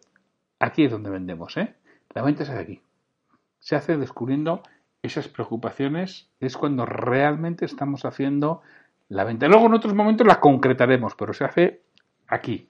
Aquí 0.60 0.86
es 0.86 0.91
donde 0.91 1.10
vendemos, 1.10 1.55
¿eh? 1.58 1.75
La 2.13 2.24
venta 2.24 2.43
hace 2.43 2.58
aquí. 2.58 2.81
Se 3.60 3.75
hace 3.75 3.98
descubriendo 3.98 4.63
esas 5.01 5.27
preocupaciones, 5.27 6.29
es 6.39 6.58
cuando 6.58 6.86
realmente 6.86 7.65
estamos 7.65 8.03
haciendo 8.05 8.62
la 9.08 9.24
venta. 9.24 9.48
Luego 9.48 9.67
en 9.67 9.75
otros 9.75 9.93
momentos 9.93 10.25
la 10.25 10.39
concretaremos, 10.39 11.15
pero 11.15 11.34
se 11.34 11.46
hace 11.46 11.81
aquí. 12.27 12.67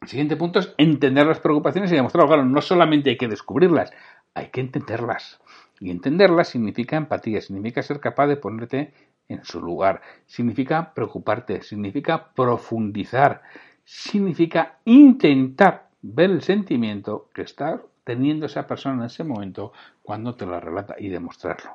El 0.00 0.08
siguiente 0.08 0.36
punto 0.36 0.58
es 0.58 0.74
entender 0.78 1.26
las 1.26 1.40
preocupaciones 1.40 1.92
y 1.92 1.94
demostrarlo. 1.94 2.28
Claro, 2.28 2.44
no 2.44 2.60
solamente 2.62 3.10
hay 3.10 3.18
que 3.18 3.28
descubrirlas, 3.28 3.92
hay 4.34 4.48
que 4.48 4.62
entenderlas. 4.62 5.40
Y 5.80 5.90
entenderlas 5.90 6.48
significa 6.48 6.96
empatía, 6.96 7.40
significa 7.40 7.82
ser 7.82 8.00
capaz 8.00 8.26
de 8.26 8.36
ponerte 8.36 8.92
en 9.28 9.42
su 9.44 9.62
lugar, 9.62 10.02
significa 10.26 10.92
preocuparte, 10.92 11.62
significa 11.62 12.32
profundizar, 12.34 13.42
significa 13.82 14.78
intentar 14.84 15.88
ver 16.02 16.30
el 16.30 16.42
sentimiento 16.42 17.30
que 17.32 17.42
está 17.42 17.80
teniendo 18.04 18.46
esa 18.46 18.66
persona 18.66 18.96
en 18.96 19.06
ese 19.06 19.24
momento 19.24 19.72
cuando 20.02 20.34
te 20.34 20.44
lo 20.44 20.60
relata 20.60 20.96
y 20.98 21.08
demostrarlo. 21.08 21.70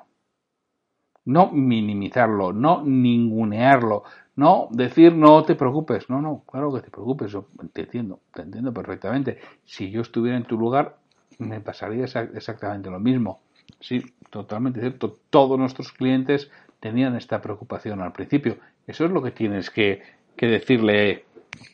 No 1.26 1.52
minimizarlo, 1.52 2.54
no 2.54 2.84
ningunearlo, 2.84 4.04
no 4.36 4.68
decir 4.70 5.16
no 5.16 5.44
te 5.44 5.56
preocupes. 5.56 6.08
No, 6.12 6.22
no, 6.22 6.44
claro 6.46 6.72
que 6.72 6.82
te 6.82 6.92
preocupes, 6.92 7.32
yo 7.32 7.48
te 7.74 7.82
entiendo, 7.82 8.20
te 8.32 8.44
entiendo 8.44 8.72
perfectamente. 8.72 9.40
Si 9.64 9.90
yo 9.90 10.02
estuviera 10.02 10.38
en 10.38 10.44
tu 10.44 10.58
lugar, 10.60 10.98
me 11.40 11.60
pasaría 11.62 12.06
exactamente 12.06 12.92
lo 12.92 13.00
mismo. 13.00 13.40
Sí, 13.80 14.04
totalmente 14.30 14.80
cierto. 14.80 15.18
Todos 15.30 15.60
nuestros 15.60 15.92
clientes 15.92 16.50
tenían 16.80 17.16
esta 17.16 17.42
preocupación 17.42 18.02
al 18.02 18.14
principio. 18.14 18.58
Eso 18.88 19.06
es 19.06 19.12
lo 19.12 19.22
que 19.22 19.32
tienes 19.32 19.70
que, 19.70 20.02
decirle 20.38 21.26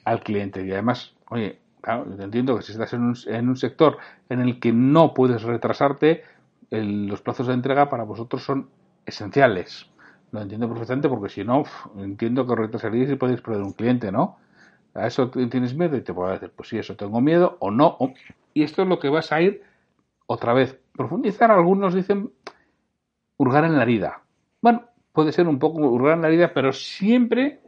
al 0.05 0.21
cliente. 0.21 0.65
Y 0.65 0.71
además, 0.71 1.13
oye, 1.29 1.59
claro, 1.81 2.05
yo 2.09 2.15
te 2.15 2.23
entiendo 2.23 2.55
que 2.55 2.63
si 2.63 2.71
estás 2.71 2.93
en 2.93 3.01
un, 3.01 3.15
en 3.27 3.49
un 3.49 3.57
sector 3.57 3.97
en 4.29 4.39
el 4.39 4.59
que 4.59 4.71
no 4.71 5.13
puedes 5.13 5.41
retrasarte, 5.43 6.23
los 6.69 7.21
plazos 7.21 7.47
de 7.47 7.53
entrega 7.53 7.89
para 7.89 8.03
vosotros 8.03 8.43
son 8.43 8.69
esenciales. 9.05 9.87
Lo 10.31 10.41
entiendo 10.41 10.69
perfectamente 10.69 11.09
porque 11.09 11.29
si 11.29 11.43
no, 11.43 11.63
entiendo 11.97 12.47
que 12.47 12.55
retrasaríais 12.55 13.11
y 13.11 13.15
podéis 13.15 13.41
perder 13.41 13.63
un 13.63 13.73
cliente, 13.73 14.11
¿no? 14.11 14.37
¿A 14.93 15.07
eso 15.07 15.29
tienes 15.29 15.75
miedo? 15.75 15.97
Y 15.97 16.01
te 16.01 16.13
puedo 16.13 16.31
decir, 16.31 16.51
pues 16.55 16.69
sí, 16.69 16.77
eso 16.77 16.95
tengo 16.95 17.19
miedo 17.21 17.57
o 17.59 17.71
no. 17.71 17.97
Y 18.53 18.63
esto 18.63 18.81
es 18.81 18.87
lo 18.87 18.99
que 18.99 19.09
vas 19.09 19.31
a 19.31 19.41
ir 19.41 19.61
otra 20.31 20.53
vez. 20.53 20.79
Profundizar, 20.93 21.51
algunos 21.51 21.93
dicen 21.93 22.31
hurgar 23.37 23.65
en 23.65 23.75
la 23.75 23.83
herida. 23.83 24.21
Bueno, 24.61 24.85
puede 25.13 25.31
ser 25.31 25.47
un 25.47 25.59
poco 25.59 25.79
hurgar 25.79 26.15
en 26.15 26.21
la 26.21 26.27
herida, 26.27 26.53
pero 26.53 26.73
siempre 26.73 27.61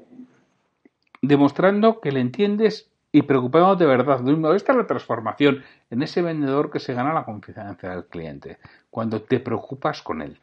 demostrando 1.22 2.00
que 2.00 2.12
le 2.12 2.20
entiendes 2.20 2.92
y 3.12 3.22
preocupado 3.22 3.76
de 3.76 3.86
verdad. 3.86 4.20
Esta 4.56 4.72
es 4.74 4.78
la 4.78 4.88
transformación 4.88 5.64
en 5.90 6.04
ese 6.04 6.22
vendedor 6.22 6.72
que 6.72 6.80
se 6.80 6.94
gana 6.94 7.14
la 7.14 7.26
confianza 7.26 7.90
del 7.90 8.06
cliente. 8.06 8.58
Cuando 8.90 9.22
te 9.22 9.40
preocupas 9.40 10.02
con 10.02 10.22
él 10.22 10.40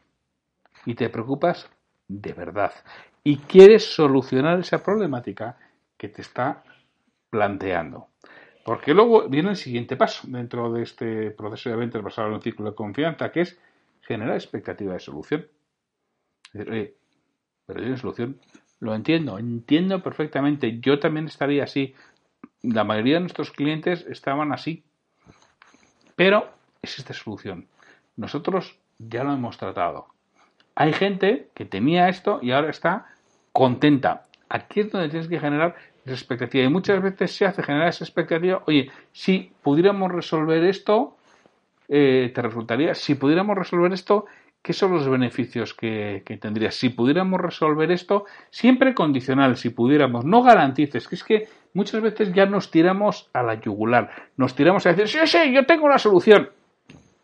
y 0.85 0.95
te 0.95 1.09
preocupas 1.09 1.69
de 2.07 2.33
verdad 2.33 2.71
y 3.23 3.37
quieres 3.37 3.93
solucionar 3.93 4.59
esa 4.59 4.81
problemática 4.81 5.57
que 5.97 6.09
te 6.09 6.21
está 6.21 6.63
planteando. 7.29 8.07
Porque 8.63 8.93
luego 8.93 9.27
viene 9.27 9.49
el 9.49 9.55
siguiente 9.55 9.95
paso 9.95 10.27
dentro 10.27 10.71
de 10.71 10.83
este 10.83 11.31
proceso 11.31 11.69
de 11.69 11.75
ventas 11.75 12.01
basado 12.03 12.27
en 12.27 12.35
un 12.35 12.41
ciclo 12.41 12.69
de 12.69 12.75
confianza, 12.75 13.31
que 13.31 13.41
es 13.41 13.59
generar 14.01 14.35
expectativa 14.35 14.93
de 14.93 14.99
solución. 14.99 15.47
Oye, 16.53 16.95
pero 17.65 17.81
tiene 17.81 17.97
solución. 17.97 18.39
Lo 18.79 18.93
entiendo, 18.95 19.39
entiendo 19.39 20.01
perfectamente. 20.01 20.79
Yo 20.79 20.99
también 20.99 21.27
estaría 21.27 21.63
así. 21.63 21.95
La 22.61 22.83
mayoría 22.83 23.15
de 23.15 23.21
nuestros 23.21 23.51
clientes 23.51 24.05
estaban 24.07 24.51
así. 24.51 24.83
Pero 26.15 26.49
existe 26.81 27.13
solución. 27.13 27.67
Nosotros 28.15 28.79
ya 28.99 29.23
lo 29.23 29.33
hemos 29.33 29.57
tratado. 29.57 30.07
Hay 30.75 30.93
gente 30.93 31.49
que 31.53 31.65
tenía 31.65 32.09
esto 32.09 32.39
y 32.41 32.51
ahora 32.51 32.69
está 32.69 33.07
contenta. 33.51 34.25
Aquí 34.49 34.81
es 34.81 34.91
donde 34.91 35.09
tienes 35.09 35.27
que 35.27 35.39
generar 35.39 35.75
esa 36.05 36.13
expectativa. 36.13 36.63
Y 36.63 36.69
muchas 36.69 37.01
veces 37.01 37.35
se 37.35 37.45
hace 37.45 37.63
generar 37.63 37.89
esa 37.89 38.03
expectativa, 38.03 38.63
oye, 38.67 38.89
si 39.11 39.51
pudiéramos 39.61 40.11
resolver 40.11 40.63
esto, 40.63 41.17
eh, 41.87 42.31
te 42.33 42.41
resultaría, 42.41 42.95
si 42.95 43.15
pudiéramos 43.15 43.57
resolver 43.57 43.91
esto, 43.93 44.25
¿qué 44.61 44.73
son 44.73 44.93
los 44.93 45.07
beneficios 45.09 45.73
que, 45.73 46.23
que 46.25 46.37
tendrías? 46.37 46.75
Si 46.75 46.89
pudiéramos 46.89 47.39
resolver 47.39 47.91
esto, 47.91 48.25
siempre 48.49 48.93
condicional, 48.93 49.57
si 49.57 49.69
pudiéramos, 49.69 50.25
no 50.25 50.41
garantices, 50.43 51.07
que 51.07 51.15
es 51.15 51.23
que 51.23 51.47
muchas 51.73 52.01
veces 52.01 52.33
ya 52.33 52.45
nos 52.45 52.71
tiramos 52.71 53.29
a 53.33 53.43
la 53.43 53.55
yugular, 53.55 54.11
nos 54.37 54.55
tiramos 54.55 54.85
a 54.85 54.93
decir, 54.93 55.07
sí, 55.07 55.19
sí, 55.25 55.53
yo 55.53 55.65
tengo 55.65 55.89
la 55.89 55.97
solución. 55.97 56.49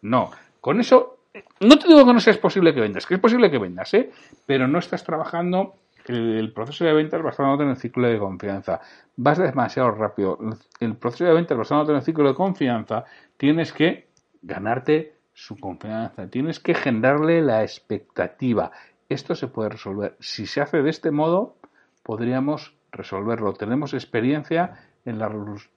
No, 0.01 0.31
con 0.61 0.79
eso 0.79 1.17
no 1.59 1.77
te 1.77 1.87
digo 1.87 2.05
que 2.05 2.13
no 2.13 2.19
sea 2.19 2.33
posible 2.39 2.73
que 2.73 2.81
vendas, 2.81 3.05
que 3.05 3.15
es 3.15 3.19
posible 3.19 3.49
que 3.51 3.57
vendas, 3.57 3.93
¿eh? 3.93 4.11
pero 4.45 4.67
no 4.67 4.79
estás 4.79 5.03
trabajando 5.03 5.75
el, 6.09 6.53
proceso 6.53 6.85
de 6.85 6.93
ventas 6.93 7.21
basándote 7.21 7.63
en 7.63 7.69
el 7.69 7.77
ciclo 7.77 8.07
de 8.07 8.19
confianza. 8.19 8.81
Vas 9.15 9.37
demasiado 9.37 9.91
rápido. 9.91 10.39
El 10.79 10.95
proceso 10.95 11.25
de 11.25 11.33
ventas 11.33 11.57
basándote 11.57 11.91
en 11.91 11.97
el 11.97 12.03
ciclo 12.03 12.27
de 12.27 12.35
confianza, 12.35 13.05
tienes 13.37 13.73
que 13.73 14.07
ganarte 14.41 15.15
su 15.33 15.57
confianza, 15.57 16.27
tienes 16.27 16.59
que 16.59 16.73
generarle 16.73 17.41
la 17.41 17.61
expectativa. 17.61 18.71
Esto 19.09 19.35
se 19.35 19.47
puede 19.47 19.69
resolver. 19.69 20.15
Si 20.19 20.45
se 20.45 20.61
hace 20.61 20.81
de 20.81 20.89
este 20.89 21.11
modo, 21.11 21.55
podríamos 22.03 22.75
resolverlo. 22.91 23.53
Tenemos 23.53 23.93
experiencia 23.93 24.79
en 25.05 25.19
la, 25.19 25.27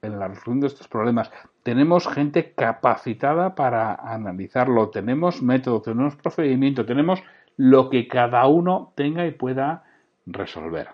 en 0.02 0.18
la 0.18 0.28
resolución 0.28 0.60
de 0.60 0.66
estos 0.66 0.88
problemas. 0.88 1.30
Tenemos 1.62 2.08
gente 2.08 2.52
capacitada 2.52 3.54
para 3.54 3.94
analizarlo, 3.94 4.90
tenemos 4.90 5.42
método, 5.42 5.82
tenemos 5.82 6.16
procedimiento, 6.16 6.84
tenemos 6.84 7.22
lo 7.56 7.90
que 7.90 8.08
cada 8.08 8.46
uno 8.46 8.92
tenga 8.96 9.26
y 9.26 9.32
pueda 9.32 9.84
resolver. 10.26 10.88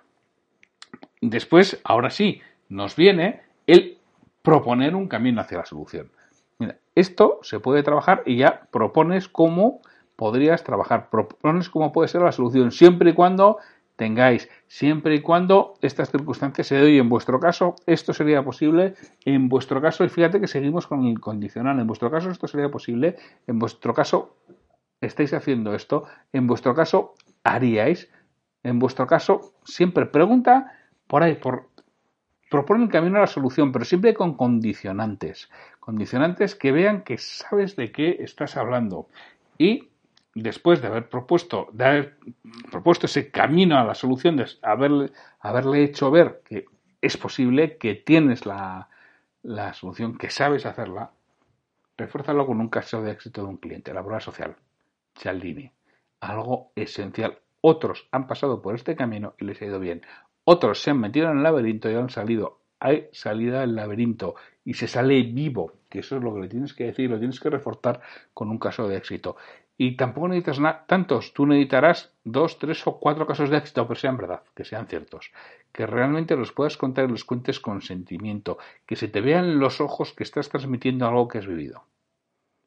Después, 1.21 1.81
ahora 1.85 2.11
sí, 2.11 2.41
nos 2.69 2.97
viene 2.97 3.43
el 3.67 3.99
proponer 4.43 4.95
un 4.95 5.09
camino 5.09 5.41
hacia 5.41 5.59
la 5.59 5.65
solución. 5.65 6.11
Mira, 6.59 6.79
esto 6.95 7.41
se 7.43 7.61
puede 7.61 7.83
trabajar 7.83 8.23
y 8.27 8.39
ya 8.39 8.69
propones 8.71 9.29
cómo 9.29 9.81
podrías 10.15 10.65
trabajar, 10.65 11.11
propones 11.11 11.69
cómo 11.69 11.93
puede 11.93 12.09
ser 12.09 12.23
la 12.23 12.33
solución, 12.33 12.73
siempre 12.73 13.11
y 13.11 13.13
cuando 13.15 13.59
tengáis, 13.97 14.49
siempre 14.67 15.15
y 15.15 15.21
cuando 15.21 15.75
estas 15.81 16.11
circunstancias 16.11 16.67
se 16.67 16.77
den. 16.77 16.95
Y 16.95 16.99
en 16.99 17.09
vuestro 17.09 17.41
caso, 17.41 17.75
esto 17.87 18.13
sería 18.13 18.43
posible. 18.45 18.95
En 19.25 19.49
vuestro 19.49 19.81
caso, 19.81 20.05
y 20.05 20.09
fíjate 20.09 20.41
que 20.41 20.47
seguimos 20.47 20.87
con 20.87 21.05
el 21.07 21.19
condicional. 21.19 21.81
En 21.81 21.87
vuestro 21.87 22.11
caso, 22.11 22.31
esto 22.31 22.47
sería 22.47 22.71
posible. 22.71 23.17
En 23.47 23.59
vuestro 23.59 23.95
caso, 23.95 24.37
estáis 25.01 25.33
haciendo 25.33 25.75
esto. 25.75 26.05
En 26.33 26.47
vuestro 26.47 26.75
caso, 26.75 27.15
haríais. 27.43 28.11
En 28.67 28.81
vuestro 28.81 29.07
caso, 29.07 29.55
siempre 29.65 30.07
pregunta 30.07 30.73
por 31.07 31.23
ahí, 31.23 31.37
por 31.37 31.69
propone 32.51 32.85
el 32.85 32.91
camino 32.91 33.19
a 33.19 33.21
la 33.21 33.27
solución, 33.29 33.71
pero 33.71 33.85
siempre 33.85 34.13
con 34.13 34.35
condicionantes. 34.35 35.49
Condicionantes 35.79 36.57
que 36.57 36.73
vean 36.73 37.03
que 37.03 37.17
sabes 37.17 37.77
de 37.77 37.93
qué 37.93 38.17
estás 38.21 38.57
hablando. 38.57 39.09
Y 39.57 39.89
después 40.35 40.83
de 40.83 40.89
haber 40.89 41.09
propuesto, 41.09 41.69
de 41.73 41.85
haber 41.85 42.19
propuesto 42.71 43.07
ese 43.07 43.31
camino 43.31 43.79
a 43.79 43.85
la 43.85 43.95
solución, 43.95 44.37
de 44.37 44.47
haberle, 44.63 45.13
haberle 45.39 45.85
hecho 45.85 46.11
ver 46.11 46.43
que 46.45 46.67
es 47.01 47.17
posible, 47.17 47.79
que 47.79 47.95
tienes 47.95 48.47
la, 48.47 48.89
la 49.43 49.75
solución, 49.75 50.19
que 50.19 50.31
sabes 50.31 50.67
hacerla, 50.67 51.13
refuérzalo 51.97 52.47
con 52.47 52.61
un 52.61 52.69
caso 52.69 53.01
de 53.01 53.13
éxito 53.13 53.43
de 53.43 53.49
un 53.49 53.59
cliente, 53.59 53.95
la 53.95 54.03
prueba 54.03 54.21
social, 54.21 54.57
Cialdini. 55.15 55.71
Algo 56.21 56.73
esencial. 56.75 57.39
Otros 57.61 58.09
han 58.13 58.27
pasado 58.27 58.63
por 58.63 58.75
este 58.75 58.97
camino 58.97 59.35
y 59.39 59.45
les 59.45 59.61
ha 59.63 59.67
ido 59.67 59.81
bien. 59.81 60.03
Otros 60.45 60.81
se 60.81 60.91
han 60.91 61.01
metido 61.01 61.31
en 61.31 61.39
el 61.39 61.43
laberinto 61.43 61.91
y 61.91 61.95
han 61.95 62.11
salido. 62.11 62.61
Hay 62.79 63.09
salida 63.13 63.61
del 63.61 63.75
laberinto 63.75 64.35
y 64.65 64.75
se 64.75 64.87
sale 64.87 65.23
vivo, 65.23 65.73
que 65.89 66.01
eso 66.01 66.17
es 66.17 66.23
lo 66.23 66.35
que 66.35 66.41
le 66.43 66.49
tienes 66.49 66.75
que 66.75 66.85
decir, 66.85 67.11
lo 67.11 67.19
tienes 67.19 67.41
que 67.41 67.51
reforzar 67.51 68.01
con 68.35 68.51
un 68.51 68.59
caso 68.59 68.87
de 68.87 68.97
éxito. 68.97 69.37
Y 69.79 69.97
tampoco 69.97 70.29
necesitas 70.29 70.87
tantos, 70.87 71.35
tú 71.35 71.47
necesitarás 71.47 72.13
dos, 72.25 72.59
tres 72.59 72.87
o 72.87 72.99
cuatro 72.99 73.27
casos 73.27 73.51
de 73.51 73.59
éxito, 73.59 73.87
pero 73.87 74.01
sean 74.01 74.17
verdad, 74.17 74.43
que 74.55 74.65
sean 74.65 74.87
ciertos, 74.87 75.33
que 75.73 75.87
realmente 75.87 76.37
los 76.37 76.53
puedas 76.53 76.77
contar 76.77 77.07
y 77.07 77.13
los 77.13 77.25
cuentes 77.25 77.61
con 77.61 77.83
sentimiento, 77.83 78.57
que 78.87 78.97
se 78.97 79.09
te 79.09 79.21
vean 79.21 79.59
los 79.59 79.81
ojos 79.81 80.13
que 80.13 80.23
estás 80.23 80.49
transmitiendo 80.49 81.07
algo 81.07 81.29
que 81.29 81.39
has 81.39 81.47
vivido. 81.47 81.85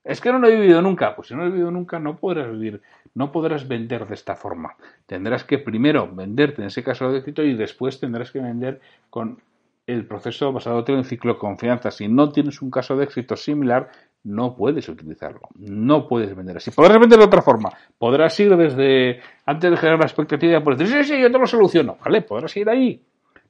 Es 0.04 0.22
que 0.22 0.32
no 0.32 0.40
lo 0.40 0.48
he 0.48 0.56
vivido 0.56 0.82
nunca, 0.82 1.16
pues 1.16 1.28
si 1.28 1.36
no 1.36 1.42
lo 1.42 1.48
he 1.48 1.52
vivido 1.52 1.72
nunca 1.72 2.00
no 2.00 2.18
podrás 2.18 2.52
vivir, 2.52 2.82
no 3.16 3.32
podrás 3.32 3.68
vender 3.68 4.08
de 4.08 4.16
esta 4.16 4.36
forma. 4.36 4.76
Tendrás 5.06 5.44
que 5.44 5.58
primero 5.58 6.10
venderte 6.12 6.62
en 6.62 6.68
ese 6.68 6.84
caso 6.84 7.12
de 7.12 7.20
éxito 7.20 7.44
y 7.44 7.56
después 7.56 8.00
tendrás 8.00 8.32
que 8.32 8.40
vender 8.40 8.80
con 9.10 9.42
el 9.88 10.06
proceso 10.06 10.54
basado 10.54 10.84
en 10.88 10.96
un 10.96 11.04
ciclo 11.04 11.34
de 11.34 11.40
confianza. 11.40 11.92
Si 11.92 12.08
no 12.08 12.30
tienes 12.30 12.62
un 12.62 12.70
caso 12.70 12.96
de 12.96 13.06
éxito 13.06 13.36
similar, 13.36 13.90
no 14.24 14.56
puedes 14.56 14.88
utilizarlo. 14.88 15.42
No 15.58 16.08
puedes 16.08 16.36
vender 16.36 16.58
así. 16.58 16.72
Podrás 16.72 17.00
vender 17.00 17.18
de 17.18 17.26
otra 17.26 17.42
forma. 17.42 17.70
Podrás 17.98 18.40
ir 18.40 18.56
desde, 18.56 19.20
antes 19.46 19.72
de 19.72 19.78
generar 19.78 20.00
la 20.00 20.06
expectativa, 20.06 20.64
pues 20.64 20.78
decir, 20.78 21.04
sí, 21.04 21.14
sí, 21.14 21.22
yo 21.22 21.32
te 21.32 21.40
lo 21.40 21.48
soluciono. 21.48 21.98
Vale, 22.04 22.22
podrás 22.22 22.56
ir 22.58 22.70
ahí. 22.70 23.02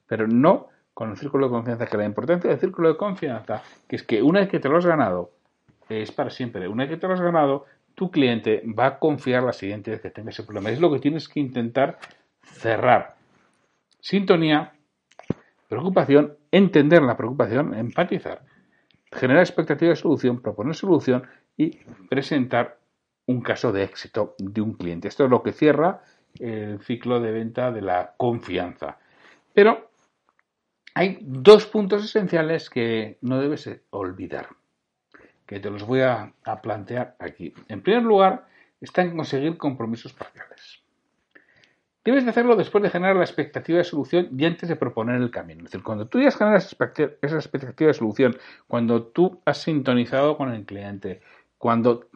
Pero 0.06 0.26
no 0.26 0.68
con 0.94 1.10
el 1.10 1.16
círculo 1.16 1.46
de 1.46 1.52
confianza, 1.52 1.86
que 1.86 1.96
la 1.96 2.04
importancia 2.04 2.50
del 2.50 2.58
círculo 2.58 2.88
de 2.88 2.96
confianza, 2.96 3.62
que 3.88 3.96
es 3.96 4.02
que 4.02 4.22
una 4.22 4.40
vez 4.40 4.48
que 4.48 4.60
te 4.60 4.68
lo 4.68 4.78
has 4.78 4.86
ganado, 4.86 5.30
es 5.90 6.12
para 6.12 6.30
siempre. 6.30 6.68
Una 6.68 6.84
vez 6.84 6.92
que 6.92 6.96
te 7.00 7.06
lo 7.06 7.14
has 7.14 7.20
ganado, 7.20 7.66
tu 7.94 8.10
cliente 8.10 8.62
va 8.66 8.86
a 8.86 8.98
confiar 8.98 9.42
la 9.42 9.52
siguiente 9.52 9.90
vez 9.90 10.00
que 10.00 10.10
tenga 10.10 10.30
ese 10.30 10.44
problema. 10.44 10.70
Es 10.70 10.80
lo 10.80 10.90
que 10.92 11.00
tienes 11.00 11.28
que 11.28 11.40
intentar 11.40 11.98
cerrar. 12.42 13.16
Sintonía, 14.00 14.72
preocupación, 15.68 16.36
entender 16.50 17.02
la 17.02 17.16
preocupación, 17.16 17.74
empatizar, 17.74 18.42
generar 19.12 19.42
expectativa 19.42 19.90
de 19.90 19.96
solución, 19.96 20.40
proponer 20.40 20.74
solución 20.74 21.24
y 21.56 21.78
presentar 22.08 22.78
un 23.26 23.42
caso 23.42 23.72
de 23.72 23.84
éxito 23.84 24.34
de 24.38 24.60
un 24.60 24.74
cliente. 24.74 25.08
Esto 25.08 25.24
es 25.24 25.30
lo 25.30 25.42
que 25.42 25.52
cierra 25.52 26.02
el 26.38 26.80
ciclo 26.80 27.20
de 27.20 27.32
venta 27.32 27.70
de 27.70 27.82
la 27.82 28.14
confianza. 28.16 28.98
Pero 29.52 29.90
hay 30.94 31.18
dos 31.20 31.66
puntos 31.66 32.04
esenciales 32.04 32.70
que 32.70 33.18
no 33.20 33.40
debes 33.40 33.68
olvidar 33.90 34.48
que 35.50 35.58
te 35.58 35.68
los 35.68 35.82
voy 35.82 36.02
a, 36.02 36.32
plantear 36.62 37.16
aquí. 37.18 37.52
En 37.66 37.82
primer 37.82 38.04
lugar, 38.04 38.46
está 38.80 39.02
en 39.02 39.16
conseguir 39.16 39.58
compromisos 39.58 40.12
parciales. 40.12 40.84
Debes 42.04 42.22
de 42.22 42.30
hacerlo 42.30 42.54
después 42.54 42.84
de 42.84 42.88
generar 42.88 43.16
la 43.16 43.24
expectativa 43.24 43.78
de 43.78 43.82
solución 43.82 44.28
y 44.38 44.44
antes 44.44 44.68
de 44.68 44.76
proponer 44.76 45.20
el 45.20 45.32
camino. 45.32 45.64
Es 45.64 45.72
decir, 45.72 45.82
cuando 45.82 46.06
tú 46.06 46.20
ya 46.20 46.28
has 46.28 46.36
generado 46.36 46.64
esa 47.20 47.34
expectativa 47.34 47.88
de 47.88 47.94
solución, 47.94 48.38
cuando 48.68 49.02
tú 49.02 49.42
has 49.44 49.58
sintonizado 49.58 50.36
con 50.36 50.52
el 50.52 50.64
cliente, 50.64 51.20
cuando 51.58 52.06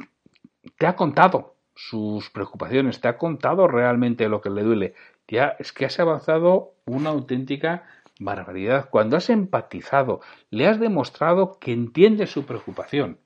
te 0.78 0.86
ha 0.86 0.94
contado 0.94 1.56
sus 1.74 2.30
preocupaciones, 2.30 3.00
te 3.00 3.08
ha 3.08 3.18
contado 3.18 3.66
realmente 3.66 4.28
lo 4.28 4.40
que 4.40 4.50
le 4.50 4.62
duele, 4.62 4.94
ya 5.26 5.56
es 5.58 5.72
que 5.72 5.86
has 5.86 5.98
avanzado 5.98 6.74
una 6.84 7.10
auténtica 7.10 7.82
barbaridad. 8.20 8.90
Cuando 8.90 9.16
has 9.16 9.28
empatizado, 9.28 10.20
le 10.50 10.68
has 10.68 10.78
demostrado 10.78 11.58
que 11.58 11.72
entiendes 11.72 12.30
su 12.30 12.46
preocupación 12.46 13.18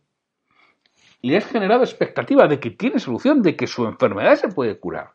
le 1.20 1.36
has 1.36 1.46
generado 1.46 1.82
expectativa 1.82 2.46
de 2.46 2.60
que 2.60 2.70
tiene 2.70 2.98
solución, 2.98 3.42
de 3.42 3.56
que 3.56 3.66
su 3.66 3.86
enfermedad 3.86 4.36
se 4.36 4.48
puede 4.48 4.78
curar. 4.78 5.12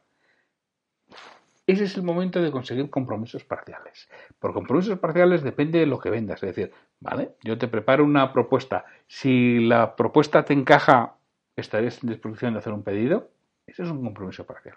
Ese 1.66 1.86
es 1.86 1.96
el 1.96 2.04
momento 2.04 2.42
de 2.42 2.52
conseguir 2.52 2.90
compromisos 2.90 3.46
parciales. 3.46 4.10
Por 4.38 4.54
compromisos 4.54 5.00
parciales 5.00 5.44
depende 5.44 5.80
de 5.80 5.86
lo 5.86 5.98
que 5.98 6.10
vendas. 6.10 6.44
Es 6.44 6.56
decir, 6.56 6.74
vale, 7.00 7.36
yo 7.42 7.58
te 7.58 7.70
preparo 7.70 8.04
una 8.04 8.34
propuesta. 8.34 8.86
Si 9.08 9.60
la 9.60 9.96
propuesta 9.96 10.44
te 10.44 10.54
encaja, 10.54 11.16
¿estarías 11.56 12.04
en 12.04 12.10
disposición 12.10 12.54
de 12.54 12.60
hacer 12.60 12.74
un 12.74 12.84
pedido? 12.84 13.30
Ese 13.66 13.84
es 13.84 13.90
un 13.90 14.04
compromiso 14.04 14.46
parcial. 14.46 14.76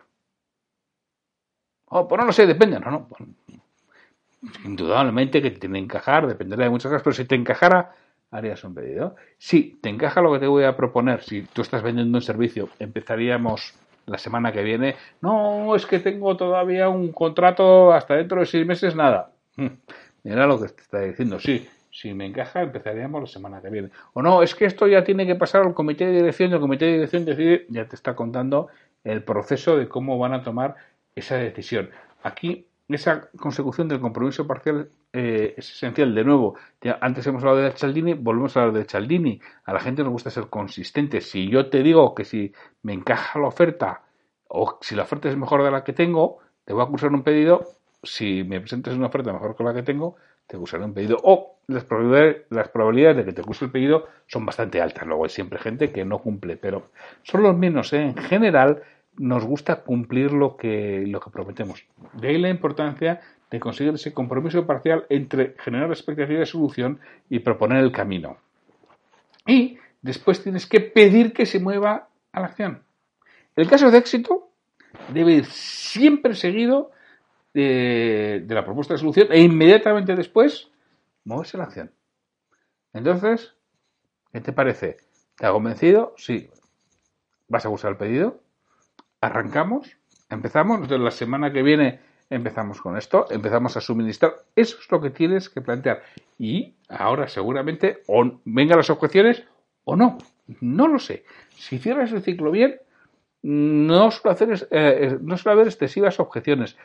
Oh, 1.86 2.06
pues 2.06 2.20
no 2.20 2.26
lo 2.26 2.32
sé, 2.32 2.46
depende. 2.46 2.78
No, 2.78 2.90
no. 2.90 3.08
indudablemente 4.64 5.42
que 5.42 5.50
te 5.50 5.58
tiene 5.58 5.80
que 5.80 5.84
encajar, 5.84 6.28
dependerá 6.28 6.64
de 6.64 6.70
muchas 6.70 6.90
cosas, 6.90 7.02
pero 7.02 7.14
si 7.14 7.24
te 7.24 7.34
encajara, 7.34 7.96
harías 8.30 8.62
un 8.64 8.74
pedido. 8.74 9.16
Si 9.38 9.78
te 9.80 9.88
encaja 9.88 10.20
lo 10.20 10.32
que 10.32 10.38
te 10.38 10.46
voy 10.46 10.64
a 10.64 10.76
proponer, 10.76 11.22
si 11.22 11.42
tú 11.42 11.62
estás 11.62 11.82
vendiendo 11.82 12.18
un 12.18 12.22
servicio, 12.22 12.68
empezaríamos 12.78 13.74
la 14.06 14.18
semana 14.18 14.52
que 14.52 14.62
viene. 14.62 14.96
No, 15.20 15.74
es 15.74 15.86
que 15.86 15.98
tengo 15.98 16.36
todavía 16.36 16.88
un 16.88 17.12
contrato 17.12 17.92
hasta 17.92 18.14
dentro 18.14 18.40
de 18.40 18.46
seis 18.46 18.66
meses, 18.66 18.94
nada. 18.94 19.30
Hmm, 19.56 19.68
mira 20.22 20.46
lo 20.46 20.60
que 20.60 20.68
te 20.68 20.82
está 20.82 21.00
diciendo, 21.00 21.38
sí. 21.38 21.68
Si 21.90 22.12
me 22.12 22.26
encaja, 22.26 22.60
empezaríamos 22.60 23.22
la 23.22 23.26
semana 23.26 23.62
que 23.62 23.70
viene. 23.70 23.88
O 24.12 24.20
no, 24.20 24.42
es 24.42 24.54
que 24.54 24.66
esto 24.66 24.86
ya 24.86 25.02
tiene 25.02 25.26
que 25.26 25.34
pasar 25.34 25.62
al 25.62 25.72
comité 25.72 26.04
de 26.06 26.12
dirección 26.12 26.50
y 26.50 26.54
el 26.54 26.60
comité 26.60 26.84
de 26.84 26.92
dirección 26.92 27.24
decide, 27.24 27.64
ya 27.70 27.86
te 27.88 27.96
está 27.96 28.14
contando 28.14 28.68
el 29.02 29.22
proceso 29.22 29.78
de 29.78 29.88
cómo 29.88 30.18
van 30.18 30.34
a 30.34 30.42
tomar 30.42 30.76
esa 31.14 31.36
decisión. 31.36 31.88
Aquí 32.22 32.66
esa 32.94 33.28
consecución 33.36 33.88
del 33.88 34.00
compromiso 34.00 34.46
parcial 34.46 34.88
eh, 35.12 35.54
es 35.56 35.70
esencial. 35.70 36.14
De 36.14 36.24
nuevo, 36.24 36.56
antes 37.00 37.26
hemos 37.26 37.42
hablado 37.42 37.58
de 37.58 37.74
Chaldini, 37.74 38.14
volvemos 38.14 38.56
a 38.56 38.62
hablar 38.62 38.78
de 38.78 38.86
Chaldini. 38.86 39.40
A 39.64 39.72
la 39.72 39.80
gente 39.80 40.02
nos 40.02 40.12
gusta 40.12 40.30
ser 40.30 40.46
consistente. 40.48 41.20
Si 41.20 41.48
yo 41.48 41.68
te 41.68 41.82
digo 41.82 42.14
que 42.14 42.24
si 42.24 42.52
me 42.82 42.92
encaja 42.92 43.38
la 43.40 43.48
oferta 43.48 44.02
o 44.48 44.78
si 44.80 44.94
la 44.94 45.02
oferta 45.02 45.28
es 45.28 45.36
mejor 45.36 45.64
de 45.64 45.70
la 45.70 45.82
que 45.82 45.92
tengo, 45.92 46.38
te 46.64 46.72
voy 46.72 46.84
a 46.84 46.86
cursar 46.86 47.12
un 47.12 47.22
pedido. 47.22 47.66
Si 48.02 48.44
me 48.44 48.60
presentes 48.60 48.94
una 48.94 49.06
oferta 49.08 49.32
mejor 49.32 49.56
que 49.56 49.64
la 49.64 49.74
que 49.74 49.82
tengo, 49.82 50.16
te 50.46 50.56
cursaré 50.56 50.84
un 50.84 50.94
pedido. 50.94 51.18
O 51.24 51.58
las 51.66 51.84
probabilidades, 51.84 52.42
las 52.50 52.68
probabilidades 52.68 53.16
de 53.16 53.24
que 53.24 53.32
te 53.32 53.42
curse 53.42 53.64
el 53.64 53.72
pedido 53.72 54.06
son 54.26 54.46
bastante 54.46 54.80
altas. 54.80 55.06
Luego 55.06 55.24
hay 55.24 55.30
siempre 55.30 55.58
gente 55.58 55.90
que 55.90 56.04
no 56.04 56.18
cumple, 56.18 56.56
pero 56.56 56.84
son 57.22 57.42
los 57.42 57.56
menos. 57.56 57.92
¿eh? 57.92 58.02
En 58.02 58.16
general, 58.16 58.82
nos 59.18 59.44
gusta 59.44 59.82
cumplir 59.82 60.32
lo 60.32 60.56
que, 60.56 61.04
lo 61.06 61.20
que 61.20 61.30
prometemos. 61.30 61.84
De 62.12 62.28
ahí 62.28 62.38
la 62.38 62.50
importancia 62.50 63.20
de 63.50 63.60
conseguir 63.60 63.94
ese 63.94 64.12
compromiso 64.12 64.66
parcial 64.66 65.06
entre 65.08 65.54
generar 65.58 65.90
expectativa 65.90 66.40
de 66.40 66.46
solución 66.46 67.00
y 67.28 67.38
proponer 67.40 67.78
el 67.78 67.92
camino. 67.92 68.38
Y 69.46 69.78
después 70.02 70.42
tienes 70.42 70.66
que 70.66 70.80
pedir 70.80 71.32
que 71.32 71.46
se 71.46 71.60
mueva 71.60 72.08
a 72.32 72.40
la 72.40 72.46
acción. 72.46 72.82
El 73.54 73.68
caso 73.68 73.90
de 73.90 73.98
éxito 73.98 74.50
debe 75.12 75.34
ir 75.34 75.46
siempre 75.46 76.34
seguido 76.34 76.90
de, 77.54 78.44
la 78.48 78.64
propuesta 78.64 78.94
de 78.94 78.98
solución 78.98 79.28
e 79.30 79.40
inmediatamente 79.40 80.14
después 80.14 80.70
moverse 81.24 81.56
a 81.56 81.58
la 81.58 81.64
acción. 81.64 81.90
Entonces, 82.92 83.54
¿qué 84.32 84.40
te 84.40 84.52
parece? 84.52 84.98
¿Te 85.36 85.46
ha 85.46 85.52
convencido? 85.52 86.14
Sí. 86.16 86.50
¿Vas 87.48 87.64
a 87.64 87.70
usar 87.70 87.92
el 87.92 87.96
pedido? 87.96 88.40
Arrancamos, 89.20 89.96
empezamos, 90.30 90.76
entonces 90.76 91.00
la 91.00 91.10
semana 91.10 91.52
que 91.52 91.62
viene 91.62 92.00
empezamos 92.30 92.80
con 92.80 92.96
esto, 92.96 93.26
empezamos 93.30 93.76
a 93.76 93.80
suministrar. 93.80 94.34
Eso 94.54 94.78
es 94.80 94.90
lo 94.90 95.00
que 95.00 95.10
tienes 95.10 95.48
que 95.48 95.60
plantear. 95.60 96.02
Y 96.38 96.74
ahora 96.88 97.28
seguramente 97.28 98.02
o 98.06 98.40
vengan 98.44 98.78
las 98.78 98.90
objeciones 98.90 99.44
o 99.84 99.96
no. 99.96 100.18
No 100.60 100.88
lo 100.88 100.98
sé. 100.98 101.24
Si 101.50 101.78
cierras 101.78 102.12
el 102.12 102.22
ciclo 102.22 102.50
bien, 102.50 102.80
no 103.42 104.10
suele, 104.10 104.34
hacer, 104.34 104.52
eh, 104.52 104.58
eh, 104.70 105.18
no 105.20 105.36
suele 105.36 105.54
haber 105.54 105.68
excesivas 105.68 106.18
objeciones 106.18 106.76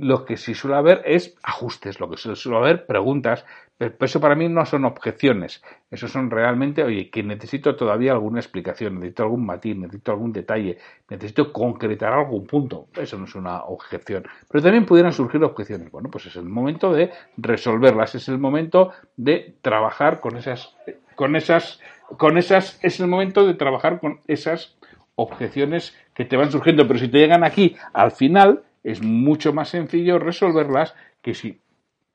lo 0.00 0.24
que 0.24 0.38
sí 0.38 0.54
suele 0.54 0.76
haber 0.76 1.02
es 1.04 1.36
ajustes, 1.42 2.00
lo 2.00 2.08
que 2.08 2.16
suele 2.16 2.56
haber 2.56 2.86
preguntas, 2.86 3.44
pero 3.76 3.94
eso 4.00 4.18
para 4.18 4.34
mí 4.34 4.48
no 4.48 4.64
son 4.64 4.86
objeciones, 4.86 5.62
eso 5.90 6.08
son 6.08 6.30
realmente, 6.30 6.82
oye, 6.82 7.10
que 7.10 7.22
necesito 7.22 7.76
todavía 7.76 8.12
alguna 8.12 8.40
explicación, 8.40 8.94
necesito 8.94 9.24
algún 9.24 9.44
matiz, 9.44 9.76
necesito 9.76 10.12
algún 10.12 10.32
detalle, 10.32 10.78
necesito 11.08 11.52
concretar 11.52 12.14
algún 12.14 12.46
punto, 12.46 12.88
eso 12.96 13.18
no 13.18 13.26
es 13.26 13.34
una 13.34 13.64
objeción, 13.64 14.24
pero 14.50 14.62
también 14.62 14.86
pudieran 14.86 15.12
surgir 15.12 15.42
objeciones, 15.44 15.90
bueno, 15.90 16.10
pues 16.10 16.26
es 16.26 16.36
el 16.36 16.44
momento 16.44 16.92
de 16.92 17.10
resolverlas, 17.36 18.14
es 18.14 18.28
el 18.28 18.38
momento 18.38 18.92
de 19.16 19.56
trabajar 19.60 20.20
con 20.20 20.38
esas, 20.38 20.74
con 21.14 21.36
esas, 21.36 21.78
con 22.16 22.38
esas, 22.38 22.82
es 22.82 23.00
el 23.00 23.06
momento 23.06 23.46
de 23.46 23.52
trabajar 23.52 24.00
con 24.00 24.20
esas 24.26 24.78
objeciones 25.14 25.94
que 26.14 26.24
te 26.24 26.38
van 26.38 26.50
surgiendo, 26.50 26.86
pero 26.86 26.98
si 26.98 27.08
te 27.08 27.18
llegan 27.18 27.44
aquí 27.44 27.76
al 27.92 28.12
final, 28.12 28.62
es 28.82 29.02
mucho 29.02 29.52
más 29.52 29.68
sencillo 29.68 30.18
resolverlas 30.18 30.94
que 31.22 31.34
si, 31.34 31.60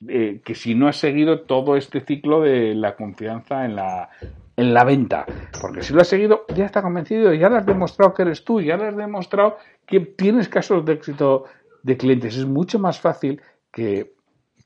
eh, 0.07 0.41
que 0.43 0.55
si 0.55 0.75
no 0.75 0.87
has 0.87 0.97
seguido 0.97 1.41
todo 1.41 1.75
este 1.75 2.01
ciclo 2.01 2.41
de 2.41 2.73
la 2.75 2.95
confianza 2.95 3.65
en 3.65 3.75
la, 3.75 4.09
en 4.55 4.73
la 4.73 4.83
venta. 4.83 5.25
Porque 5.61 5.81
si 5.81 5.93
lo 5.93 6.01
has 6.01 6.07
seguido, 6.07 6.45
ya 6.55 6.65
está 6.65 6.81
convencido, 6.81 7.33
ya 7.33 7.49
le 7.49 7.57
has 7.57 7.65
demostrado 7.65 8.13
que 8.13 8.23
eres 8.23 8.43
tú, 8.43 8.61
ya 8.61 8.77
le 8.77 8.87
has 8.87 8.97
demostrado 8.97 9.57
que 9.85 9.99
tienes 9.99 10.49
casos 10.49 10.85
de 10.85 10.93
éxito 10.93 11.45
de 11.83 11.97
clientes. 11.97 12.37
Es 12.37 12.45
mucho 12.45 12.79
más 12.79 12.99
fácil 12.99 13.41
que, 13.71 14.13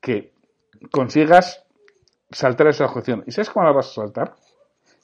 que 0.02 0.32
consigas 0.92 1.66
saltar 2.32 2.68
esa 2.68 2.86
objeción. 2.86 3.24
¿Y 3.28 3.32
sabes 3.32 3.50
cómo 3.50 3.66
la 3.66 3.72
vas 3.72 3.90
a 3.90 4.02
saltar? 4.02 4.36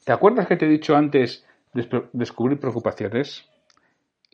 ¿Te 0.03 0.11
acuerdas 0.11 0.47
que 0.47 0.55
te 0.55 0.65
he 0.65 0.69
dicho 0.69 0.95
antes 0.95 1.45
de 1.73 2.07
descubrir 2.13 2.59
preocupaciones? 2.59 3.45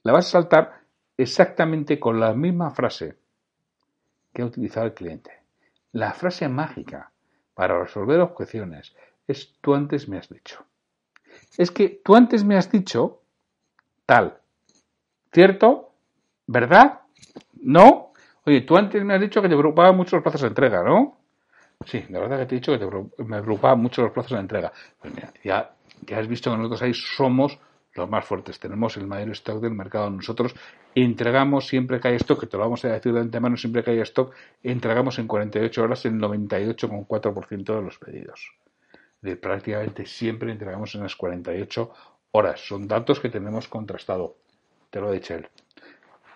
La 0.03 0.11
vas 0.11 0.27
a 0.27 0.31
saltar 0.31 0.80
exactamente 1.17 1.99
con 1.99 2.19
la 2.19 2.33
misma 2.33 2.71
frase 2.71 3.17
que 4.33 4.41
ha 4.41 4.45
utilizado 4.45 4.85
el 4.85 4.93
cliente. 4.93 5.31
La 5.91 6.13
frase 6.13 6.47
mágica 6.47 7.11
para 7.53 7.81
resolver 7.81 8.19
objeciones 8.19 8.95
es 9.27 9.53
tú 9.61 9.75
antes 9.75 10.07
me 10.07 10.17
has 10.17 10.29
dicho. 10.29 10.65
Es 11.57 11.71
que 11.71 12.01
tú 12.03 12.15
antes 12.15 12.43
me 12.43 12.57
has 12.57 12.71
dicho 12.71 13.21
tal. 14.05 14.37
¿Cierto? 15.33 15.93
¿Verdad? 16.47 17.01
¿No? 17.61 18.13
Oye, 18.45 18.61
tú 18.61 18.77
antes 18.77 19.03
me 19.03 19.13
has 19.13 19.21
dicho 19.21 19.41
que 19.41 19.49
te 19.49 19.57
preocupaban 19.57 19.95
mucho 19.95 20.15
los 20.15 20.23
plazos 20.23 20.41
de 20.41 20.47
entrega, 20.47 20.83
¿no? 20.83 21.17
Sí, 21.85 22.03
la 22.09 22.19
verdad 22.19 22.39
que 22.39 22.45
te 22.45 22.55
he 22.55 22.59
dicho 22.59 22.77
que 22.77 23.23
me 23.23 23.41
preocupaban 23.41 23.79
mucho 23.79 24.01
los 24.01 24.11
plazos 24.11 24.31
de 24.31 24.39
entrega. 24.39 24.71
Pues 24.99 25.13
mira, 25.13 25.31
ya, 25.43 25.73
ya 26.01 26.19
has 26.19 26.27
visto 26.27 26.51
que 26.51 26.57
nosotros 26.57 26.81
ahí 26.81 26.93
somos 26.93 27.57
los 27.93 28.09
más 28.09 28.25
fuertes. 28.25 28.59
Tenemos 28.59 28.97
el 28.97 29.07
mayor 29.07 29.31
stock 29.31 29.61
del 29.61 29.73
mercado. 29.73 30.09
Nosotros 30.09 30.55
entregamos 30.95 31.67
siempre 31.67 31.99
que 31.99 32.09
hay 32.09 32.15
stock, 32.15 32.39
que 32.39 32.47
te 32.47 32.57
lo 32.57 32.63
vamos 32.63 32.83
a 32.85 32.89
decir 32.89 33.13
de 33.13 33.21
antemano, 33.21 33.57
siempre 33.57 33.83
que 33.83 33.91
hay 33.91 33.99
stock, 33.99 34.33
entregamos 34.63 35.19
en 35.19 35.27
48 35.27 35.83
horas 35.83 36.05
el 36.05 36.13
98,4% 36.13 37.75
de 37.75 37.81
los 37.81 37.97
pedidos. 37.97 38.51
De 39.21 39.35
prácticamente 39.35 40.05
siempre 40.05 40.51
entregamos 40.51 40.95
en 40.95 41.03
las 41.03 41.15
48 41.15 41.91
horas. 42.31 42.59
Son 42.65 42.87
datos 42.87 43.19
que 43.19 43.29
tenemos 43.29 43.67
contrastado. 43.67 44.37
Te 44.89 44.99
lo 44.99 45.09
ha 45.09 45.11
dicho 45.11 45.35
él. 45.35 45.47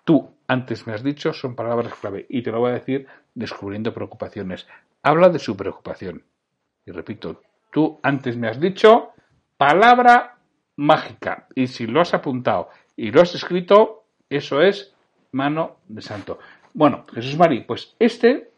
Tú, 0.03 0.35
antes 0.47 0.85
me 0.85 0.93
has 0.93 1.03
dicho, 1.03 1.33
son 1.33 1.55
palabras 1.55 1.93
clave 1.95 2.25
y 2.29 2.43
te 2.43 2.51
lo 2.51 2.59
voy 2.59 2.71
a 2.71 2.75
decir 2.75 3.07
descubriendo 3.33 3.93
preocupaciones. 3.93 4.67
Habla 5.01 5.29
de 5.29 5.39
su 5.39 5.57
preocupación. 5.57 6.23
Y 6.85 6.91
repito, 6.91 7.41
tú 7.71 7.99
antes 8.03 8.37
me 8.37 8.47
has 8.47 8.59
dicho 8.59 9.13
palabra 9.57 10.34
mágica. 10.75 11.47
Y 11.55 11.67
si 11.67 11.87
lo 11.87 12.01
has 12.01 12.13
apuntado 12.13 12.69
y 12.95 13.11
lo 13.11 13.21
has 13.21 13.35
escrito, 13.35 14.03
eso 14.29 14.61
es 14.61 14.93
mano 15.31 15.77
de 15.87 16.01
santo. 16.01 16.39
Bueno, 16.73 17.05
Jesús 17.13 17.37
Mari, 17.37 17.61
pues 17.61 17.95
este 17.99 18.51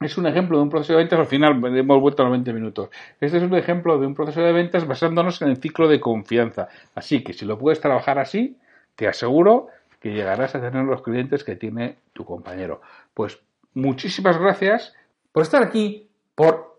es 0.00 0.18
un 0.18 0.26
ejemplo 0.26 0.58
de 0.58 0.64
un 0.64 0.70
proceso 0.70 0.92
de 0.92 0.98
ventas, 0.98 1.18
al 1.18 1.26
final 1.26 1.62
hemos 1.76 2.00
vuelto 2.00 2.22
a 2.22 2.26
los 2.26 2.32
20 2.32 2.52
minutos. 2.52 2.90
Este 3.20 3.38
es 3.38 3.42
un 3.42 3.54
ejemplo 3.54 3.98
de 3.98 4.06
un 4.06 4.14
proceso 4.14 4.40
de 4.40 4.52
ventas 4.52 4.86
basándonos 4.86 5.40
en 5.42 5.48
el 5.48 5.56
ciclo 5.56 5.88
de 5.88 6.00
confianza. 6.00 6.68
Así 6.94 7.24
que 7.24 7.32
si 7.32 7.46
lo 7.46 7.58
puedes 7.58 7.80
trabajar 7.80 8.18
así, 8.18 8.58
te 8.94 9.08
aseguro 9.08 9.68
que 10.00 10.12
llegarás 10.12 10.54
a 10.54 10.60
tener 10.60 10.84
los 10.84 11.02
clientes 11.02 11.44
que 11.44 11.56
tiene 11.56 11.96
tu 12.12 12.24
compañero. 12.24 12.82
Pues 13.14 13.40
muchísimas 13.74 14.38
gracias 14.38 14.94
por 15.32 15.42
estar 15.42 15.62
aquí, 15.62 16.08
por 16.34 16.75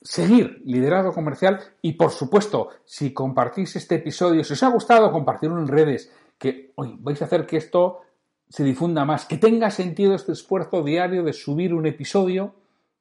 seguir 0.00 0.62
liderazgo 0.64 1.12
comercial 1.12 1.60
y 1.82 1.94
por 1.94 2.10
supuesto, 2.10 2.70
si 2.84 3.12
compartís 3.12 3.76
este 3.76 3.96
episodio, 3.96 4.44
si 4.44 4.52
os 4.52 4.62
ha 4.62 4.68
gustado, 4.68 5.10
compartirlo 5.12 5.58
en 5.58 5.68
redes, 5.68 6.12
que 6.38 6.72
hoy 6.76 6.96
vais 7.00 7.20
a 7.20 7.24
hacer 7.24 7.46
que 7.46 7.56
esto 7.56 8.00
se 8.48 8.64
difunda 8.64 9.04
más, 9.04 9.26
que 9.26 9.36
tenga 9.36 9.70
sentido 9.70 10.14
este 10.14 10.32
esfuerzo 10.32 10.82
diario 10.82 11.22
de 11.22 11.32
subir 11.32 11.74
un 11.74 11.86
episodio 11.86 12.54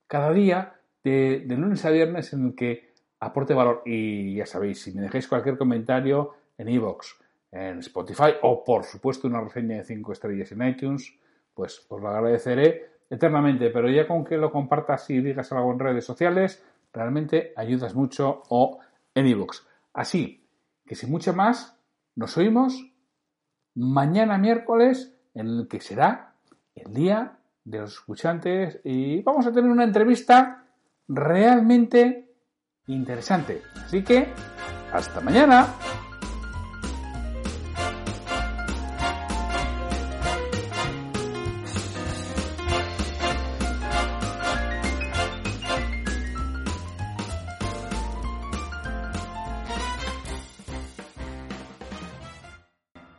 cada 0.07 0.31
día 0.31 0.77
de, 1.03 1.45
lunes 1.47 1.85
a 1.85 1.89
viernes 1.89 2.33
en 2.33 2.47
el 2.47 2.55
que 2.55 2.91
aporte 3.19 3.53
valor. 3.53 3.81
Y 3.85 4.35
ya 4.35 4.45
sabéis, 4.45 4.81
si 4.81 4.91
me 4.91 5.01
dejáis 5.01 5.27
cualquier 5.27 5.57
comentario 5.57 6.33
en 6.57 6.69
iVoox, 6.69 7.07
en 7.51 7.79
Spotify 7.79 8.33
o 8.41 8.63
por 8.63 8.83
supuesto 8.83 9.27
una 9.27 9.41
reseña 9.41 9.77
de 9.77 9.83
5 9.85 10.11
estrellas 10.11 10.51
en 10.51 10.67
iTunes, 10.67 11.13
pues 11.53 11.85
os 11.87 12.01
lo 12.01 12.09
agradeceré 12.09 12.89
eternamente. 13.09 13.69
Pero 13.69 13.89
ya 13.89 14.05
con 14.07 14.25
que 14.25 14.37
lo 14.37 14.51
compartas 14.51 15.09
y 15.09 15.21
digas 15.21 15.51
algo 15.51 15.71
en 15.71 15.79
redes 15.79 16.05
sociales, 16.05 16.63
realmente 16.93 17.53
ayudas 17.55 17.95
mucho 17.95 18.43
o 18.49 18.79
en 19.13 19.27
iVoox. 19.27 19.61
Así 19.93 20.47
que 20.85 20.95
sin 20.95 21.11
mucho 21.11 21.33
más, 21.33 21.77
nos 22.15 22.37
oímos 22.37 22.91
mañana 23.75 24.37
miércoles 24.37 25.13
en 25.33 25.47
el 25.47 25.67
que 25.67 25.81
será 25.81 26.33
el 26.73 26.93
día 26.93 27.39
de 27.63 27.79
los 27.79 27.93
escuchantes 27.93 28.79
y 28.83 29.21
vamos 29.21 29.45
a 29.45 29.51
tener 29.51 29.69
una 29.69 29.83
entrevista 29.83 30.65
realmente 31.07 32.33
interesante. 32.87 33.61
Así 33.75 34.03
que, 34.03 34.27
hasta 34.91 35.21
mañana. 35.21 35.67